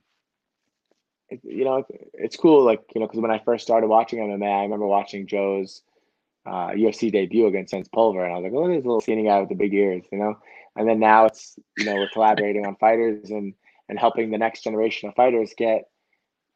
[1.29, 1.85] it, you know,
[2.15, 2.65] it's, cool.
[2.65, 5.83] Like you know, because when I first started watching MMA, I remember watching Joe's
[6.47, 9.41] uh, UFC debut against Jens Pulver, and I was like, "Oh, this little skinny guy
[9.41, 10.39] with the big ears," you know.
[10.77, 13.55] And then now it's you know we're collaborating on fighters and
[13.89, 15.91] and helping the next generation of fighters get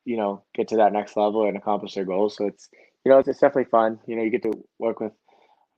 [0.04, 2.68] you know get to that next level and accomplish their goals so it's
[3.04, 5.14] you know it's, it's definitely fun you know you get to work with a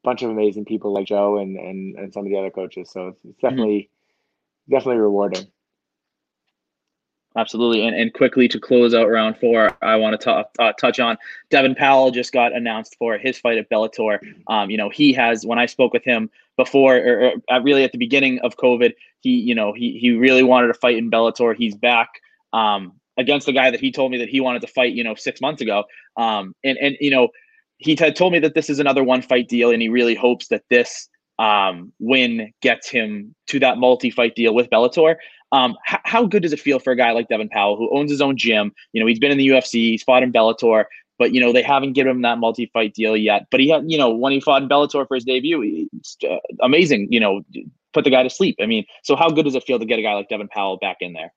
[0.05, 3.09] bunch of amazing people like joe and and, and some of the other coaches so
[3.09, 3.47] it's, it's mm-hmm.
[3.47, 4.75] definitely mm-hmm.
[4.75, 5.47] definitely rewarding
[7.37, 7.87] Absolutely.
[7.87, 11.19] And, and quickly to close out round four, I want to t- uh, touch on
[11.51, 14.19] Devin Powell just got announced for his fight at Bellator.
[14.49, 17.93] Um, you know, he has, when I spoke with him before, or, or really at
[17.93, 21.55] the beginning of COVID, he, you know, he, he really wanted to fight in Bellator.
[21.55, 22.09] He's back
[22.55, 25.15] um, against the guy that he told me that he wanted to fight, you know,
[25.15, 25.85] six months ago.
[26.17, 27.29] Um, and, and, you know,
[27.79, 30.49] he had told me that this is another one fight deal and he really hopes
[30.49, 31.09] that this
[31.39, 35.17] um, win gets him to that multi-fight deal with Bellator.
[35.53, 38.11] Um, h- how good does it feel for a guy like Devin Powell who owns
[38.11, 38.73] his own gym?
[38.93, 40.85] You know, he's been in the UFC, he's fought in Bellator,
[41.19, 43.47] but you know they haven't given him that multi-fight deal yet.
[43.51, 46.37] But he had, you know, when he fought in Bellator for his debut, it's uh,
[46.63, 47.09] amazing.
[47.11, 47.43] You know,
[47.93, 48.57] put the guy to sleep.
[48.61, 50.79] I mean, so how good does it feel to get a guy like Devin Powell
[50.79, 51.33] back in there?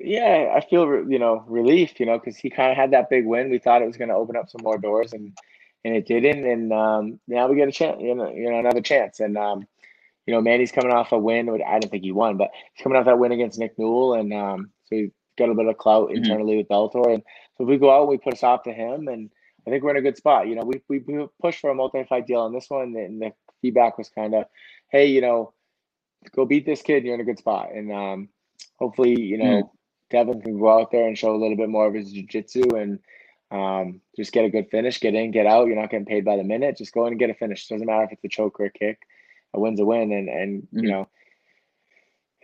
[0.00, 3.26] Yeah, I feel you know relief, you know, because he kind of had that big
[3.26, 3.50] win.
[3.50, 5.36] We thought it was going to open up some more doors, and
[5.84, 6.46] and it didn't.
[6.46, 9.18] And um, now we get a chance, you know, you know, another chance.
[9.18, 9.66] And um,
[10.26, 11.48] you know, Manny's coming off a win.
[11.48, 14.32] I didn't think he won, but he's coming off that win against Nick Newell, and
[14.32, 16.18] um, so he got a bit of clout mm-hmm.
[16.18, 17.14] internally with Bellator.
[17.14, 17.22] And
[17.56, 19.30] so if we go out, we put a stop to him, and
[19.66, 20.46] I think we're in a good spot.
[20.46, 23.32] You know, we we, we pushed for a multi-fight deal on this one, and the
[23.62, 24.44] feedback was kind of,
[24.90, 25.54] hey, you know,
[26.36, 27.02] go beat this kid.
[27.02, 28.28] You're in a good spot, and um,
[28.78, 29.44] hopefully, you know.
[29.44, 29.77] Mm-hmm
[30.10, 32.98] Devin can go out there and show a little bit more of his jiu-jitsu and
[33.50, 35.66] um, just get a good finish, get in, get out.
[35.66, 36.76] You're not getting paid by the minute.
[36.76, 37.66] Just go in and get a finish.
[37.66, 38.98] Doesn't matter if it's a choke or a kick.
[39.54, 40.78] A win's a win, and and mm-hmm.
[40.80, 41.08] you know,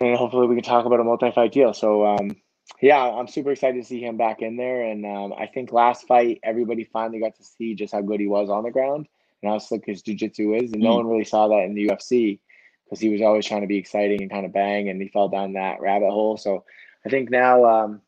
[0.01, 1.75] and hopefully we can talk about a multi-fight deal.
[1.75, 2.37] So um,
[2.81, 4.83] yeah, I'm super excited to see him back in there.
[4.83, 8.27] And um, I think last fight everybody finally got to see just how good he
[8.27, 9.07] was on the ground
[9.43, 10.73] and how slick his jiu-jitsu is.
[10.73, 10.85] And mm-hmm.
[10.85, 12.41] no one really saw that in the UFC
[12.85, 15.29] because he was always trying to be exciting and kind of bang, and he fell
[15.29, 16.37] down that rabbit hole.
[16.37, 16.65] So
[17.07, 18.01] I think now, um,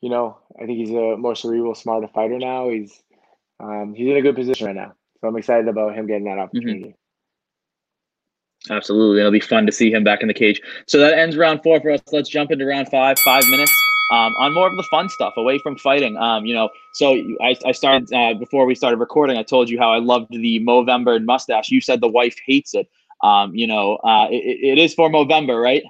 [0.00, 2.68] you know, I think he's a more cerebral, smarter fighter now.
[2.68, 3.02] He's
[3.60, 6.30] um, he's in a good position right now, so I'm excited about him getting that
[6.30, 6.40] mm-hmm.
[6.40, 6.80] opportunity.
[6.80, 8.72] Mm-hmm.
[8.72, 10.60] Absolutely, it'll be fun to see him back in the cage.
[10.86, 12.00] So that ends round four for us.
[12.12, 13.18] Let's jump into round five.
[13.18, 13.72] Five minutes.
[14.10, 16.16] Um, on more of the fun stuff away from fighting.
[16.16, 19.38] Um, you know, so I, I started uh, before we started recording.
[19.38, 21.70] I told you how I loved the Movember mustache.
[21.70, 22.88] You said the wife hates it.
[23.22, 25.84] Um, you know, uh, it, it is for Movember, right?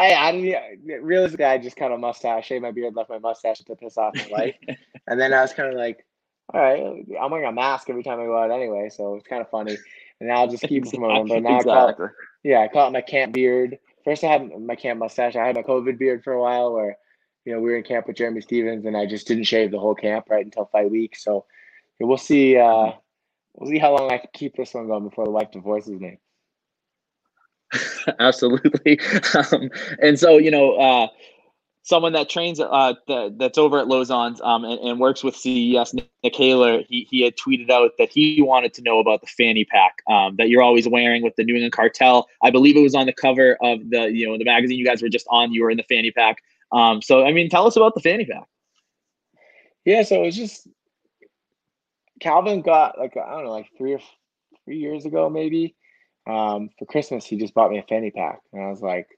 [0.00, 3.76] I, I realistically I just kind of mustache, shaved my beard, left my mustache to
[3.76, 4.54] piss off my wife,
[5.06, 6.06] and then I was kind of like,
[6.54, 9.42] all right, I'm wearing a mask every time I go out anyway, so it's kind
[9.42, 9.76] of funny.
[10.18, 11.72] And now I'll just keep it from But now exactly.
[11.72, 13.78] I call it, yeah, I call it my camp beard.
[14.04, 15.36] First, I had my camp mustache.
[15.36, 16.96] I had my COVID beard for a while, where
[17.44, 19.78] you know we were in camp with Jeremy Stephens, and I just didn't shave the
[19.78, 21.22] whole camp right until five weeks.
[21.22, 21.44] So
[22.00, 22.56] we'll see.
[22.56, 22.92] Uh,
[23.54, 26.18] we'll see how long I can keep this one going before the wife divorces me.
[28.18, 29.00] Absolutely.
[29.52, 29.70] Um,
[30.02, 31.08] and so, you know, uh,
[31.82, 35.94] someone that trains uh, the, that's over at Lauzon's um, and, and, works with CES,
[35.94, 39.64] Nick, Haler, he, he had tweeted out that he wanted to know about the fanny
[39.64, 42.28] pack um, that you're always wearing with the New England Cartel.
[42.42, 45.02] I believe it was on the cover of the, you know, the magazine you guys
[45.02, 46.38] were just on, you were in the fanny pack.
[46.72, 48.46] Um, so, I mean, tell us about the fanny pack.
[49.84, 50.68] Yeah, so it was just
[52.20, 54.00] Calvin got like, I don't know, like three or
[54.64, 55.74] three years ago, maybe
[56.30, 59.08] um, for Christmas, he just bought me a fanny pack, and I was like,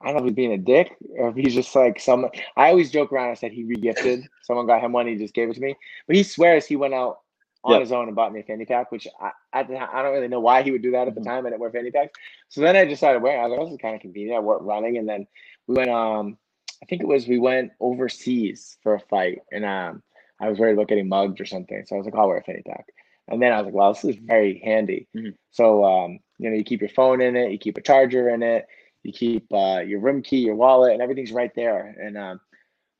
[0.00, 2.30] I don't know if he's being a dick or if he's just like someone.
[2.56, 3.30] I always joke around.
[3.30, 4.24] I said he regifted.
[4.42, 5.06] Someone got him one.
[5.06, 5.76] He just gave it to me,
[6.06, 7.18] but he swears he went out
[7.64, 7.82] on yep.
[7.82, 10.40] his own and bought me a fanny pack, which I, I, I don't really know
[10.40, 11.28] why he would do that at the mm-hmm.
[11.28, 11.46] time.
[11.46, 13.40] I didn't wear fanny packs, so then I decided wearing.
[13.40, 14.36] I was like, this is kind of convenient.
[14.36, 15.26] I went running, and then
[15.66, 15.90] we went.
[15.90, 16.38] Um,
[16.82, 20.02] I think it was we went overseas for a fight, and um,
[20.40, 22.42] I was worried about getting mugged or something, so I was like, I'll wear a
[22.42, 22.86] fanny pack.
[23.28, 25.06] And then I was like, wow, this is very handy.
[25.16, 25.30] Mm-hmm.
[25.52, 28.42] So, um, you know, you keep your phone in it, you keep a charger in
[28.42, 28.66] it,
[29.02, 31.94] you keep uh, your room key, your wallet, and everything's right there.
[32.00, 32.40] And um,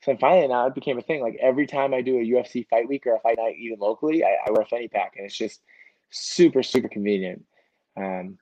[0.03, 1.23] so finally now it became a thing.
[1.23, 4.25] Like every time I do a UFC fight week or a fight night, even locally,
[4.25, 5.63] I, I wear a fanny pack, and it's just
[6.11, 7.45] super, super convenient.
[7.97, 8.39] Um,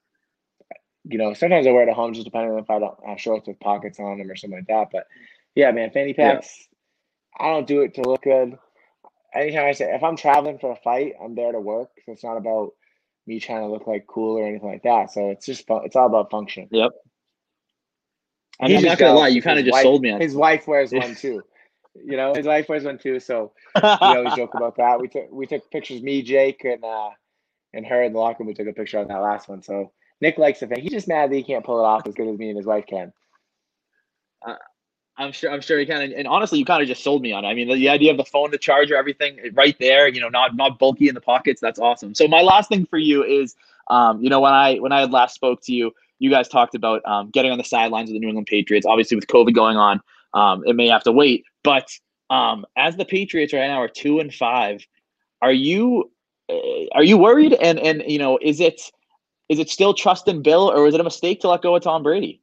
[1.04, 3.20] you know, sometimes I wear it at home just depending on if I don't have
[3.20, 4.88] shorts with pockets on them or something like that.
[4.92, 5.06] But
[5.54, 6.66] yeah, man, fanny packs.
[7.40, 7.46] Yeah.
[7.46, 8.58] I don't do it to look good
[9.34, 11.90] anytime I say if I'm traveling for a fight, I'm there to work.
[12.04, 12.72] So it's not about
[13.28, 15.12] me trying to look like cool or anything like that.
[15.12, 15.82] So it's just fun.
[15.84, 16.68] It's all about function.
[16.70, 16.92] Yep.
[18.60, 20.20] I'm, I'm not gonna lie, you kind of just wife, sold me on.
[20.20, 21.42] His wife wears one too.
[21.94, 23.20] You know, his wife wears one too.
[23.20, 25.00] So we always joke about that.
[25.00, 27.10] We took we took pictures, me, Jake, and uh
[27.74, 28.48] and her in the locker room.
[28.48, 29.62] We took a picture on that last one.
[29.62, 30.80] So Nick likes the thing.
[30.80, 32.66] He's just mad that he can't pull it off as good as me and his
[32.66, 33.12] wife can.
[35.18, 35.50] I'm sure.
[35.50, 36.16] I'm sure you kind of.
[36.16, 37.48] And honestly, you kind of just sold me on it.
[37.48, 40.08] I mean, the, the, idea of the phone, the charger, everything right there.
[40.08, 41.60] You know, not not bulky in the pockets.
[41.60, 42.14] That's awesome.
[42.14, 43.56] So my last thing for you is,
[43.88, 46.76] um, you know, when I when I had last spoke to you, you guys talked
[46.76, 48.86] about um, getting on the sidelines of the New England Patriots.
[48.86, 50.00] Obviously, with COVID going on,
[50.34, 51.44] um, it may have to wait.
[51.64, 51.90] But
[52.30, 54.86] um, as the Patriots right now are two and five,
[55.42, 56.12] are you
[56.48, 57.54] uh, are you worried?
[57.54, 58.80] And and you know, is it
[59.48, 61.82] is it still trust in Bill, or is it a mistake to let go of
[61.82, 62.40] Tom Brady?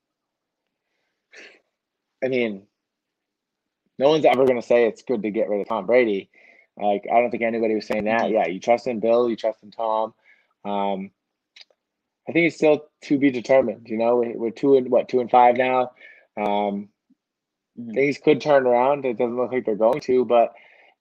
[2.25, 2.63] I mean,
[3.99, 6.29] no one's ever going to say it's good to get rid of Tom Brady.
[6.77, 8.21] Like, I don't think anybody was saying that.
[8.23, 8.33] Mm-hmm.
[8.33, 10.13] Yeah, you trust in Bill, you trust in Tom.
[10.65, 11.11] Um,
[12.27, 13.87] I think it's still to be determined.
[13.87, 15.91] You know, we're two and what two and five now.
[16.35, 16.89] Um,
[17.79, 17.91] mm-hmm.
[17.91, 19.05] Things could turn around.
[19.05, 20.53] It doesn't look like they're going to, but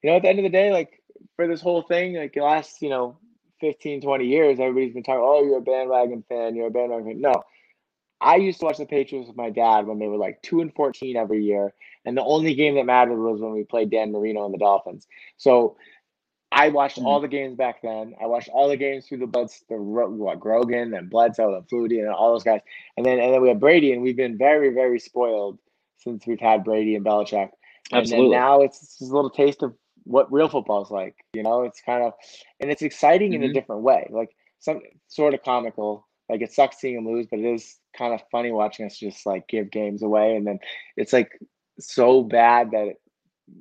[0.02, 1.02] you know, at the end of the day, like
[1.36, 3.16] for this whole thing, like the last you know
[3.60, 7.20] 15, 20 years, everybody's been talking, oh, you're a bandwagon fan, you're a bandwagon fan.
[7.20, 7.42] No.
[8.24, 10.74] I used to watch the Patriots with my dad when they were like 2 and
[10.74, 11.74] 14 every year.
[12.06, 15.06] And the only game that mattered was when we played Dan Marino and the Dolphins.
[15.36, 15.76] So
[16.50, 17.06] I watched mm-hmm.
[17.06, 18.14] all the games back then.
[18.22, 22.00] I watched all the games through the Bloods, the what Grogan and Bledsoe and Flutie
[22.00, 22.60] and all those guys.
[22.96, 25.58] And then and then we have Brady, and we've been very, very spoiled
[25.98, 27.50] since we've had Brady and Belichick.
[27.90, 28.36] And Absolutely.
[28.36, 31.16] now it's, it's a little taste of what real football is like.
[31.34, 32.12] You know, it's kind of
[32.60, 33.36] and it's exciting mm-hmm.
[33.36, 33.54] in a mm-hmm.
[33.54, 34.08] different way.
[34.10, 36.06] Like some sort of comical.
[36.28, 39.26] Like it sucks seeing them lose, but it is kind of funny watching us just
[39.26, 40.58] like give games away, and then
[40.96, 41.38] it's like
[41.78, 43.00] so bad that it,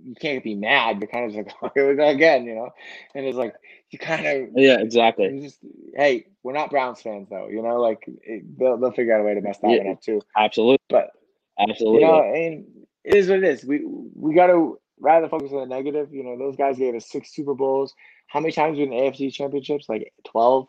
[0.05, 0.99] you can't be mad.
[0.99, 2.69] You're kind of like, oh, here we go again, you know.
[3.15, 3.55] And it's like
[3.91, 5.39] you kind of yeah, exactly.
[5.41, 5.59] Just
[5.95, 7.81] hey, we're not Browns fans though, you know.
[7.81, 10.21] Like it, they'll they'll figure out a way to mess that yeah, one up too.
[10.37, 11.11] Absolutely, but
[11.59, 12.65] absolutely, you know, and
[13.03, 13.65] it is what it is.
[13.65, 16.13] We we got to rather focus on the negative.
[16.13, 17.93] You know, those guys gave us six Super Bowls.
[18.27, 19.89] How many times we in the AFC championships?
[19.89, 20.67] Like twelve.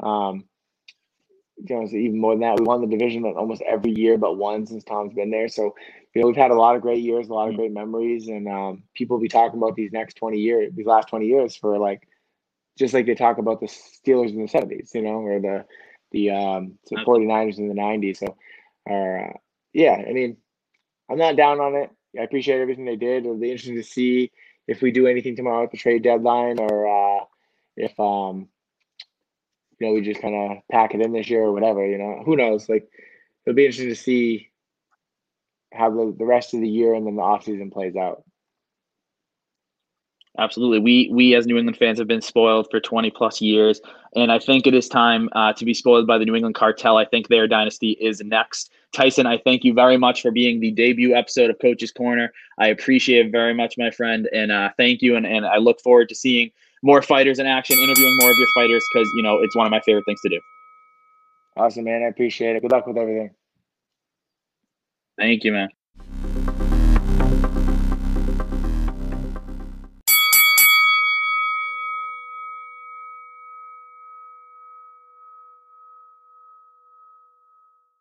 [0.00, 0.44] Um,
[1.56, 2.58] you know, even more than that.
[2.58, 5.48] We won the division almost every year, but one since Tom's been there.
[5.48, 5.74] So,
[6.14, 7.58] you know, we've had a lot of great years, a lot of mm.
[7.58, 11.08] great memories, and um, people will be talking about these next twenty years, these last
[11.08, 12.08] twenty years, for like,
[12.78, 15.64] just like they talk about the Steelers in the seventies, you know, or the
[16.12, 18.20] the um, the 49ers in the nineties.
[18.20, 18.36] So,
[18.88, 19.32] uh,
[19.72, 20.36] yeah, I mean,
[21.10, 21.90] I'm not down on it.
[22.18, 23.24] I appreciate everything they did.
[23.24, 24.30] It'll be interesting to see
[24.66, 27.24] if we do anything tomorrow at the trade deadline, or uh,
[27.76, 28.48] if um,
[29.78, 32.22] you know, we just kind of pack it in this year or whatever, you know,
[32.24, 32.68] who knows?
[32.68, 32.88] Like,
[33.44, 34.50] it'll be interesting to see
[35.72, 38.22] how the, the rest of the year and then the offseason plays out.
[40.38, 40.80] Absolutely.
[40.80, 43.80] We we as New England fans have been spoiled for 20 plus years,
[44.14, 46.98] and I think it is time uh, to be spoiled by the New England cartel.
[46.98, 48.70] I think their dynasty is next.
[48.92, 52.32] Tyson, I thank you very much for being the debut episode of Coach's Corner.
[52.58, 55.16] I appreciate it very much, my friend, and uh, thank you.
[55.16, 56.50] And, and I look forward to seeing
[56.82, 59.70] more fighters in action, interviewing more of your fighters because you know it's one of
[59.70, 60.40] my favorite things to do.
[61.56, 62.02] Awesome, man.
[62.02, 62.62] I appreciate it.
[62.62, 63.30] Good luck with everything.
[65.18, 65.68] Thank you, man.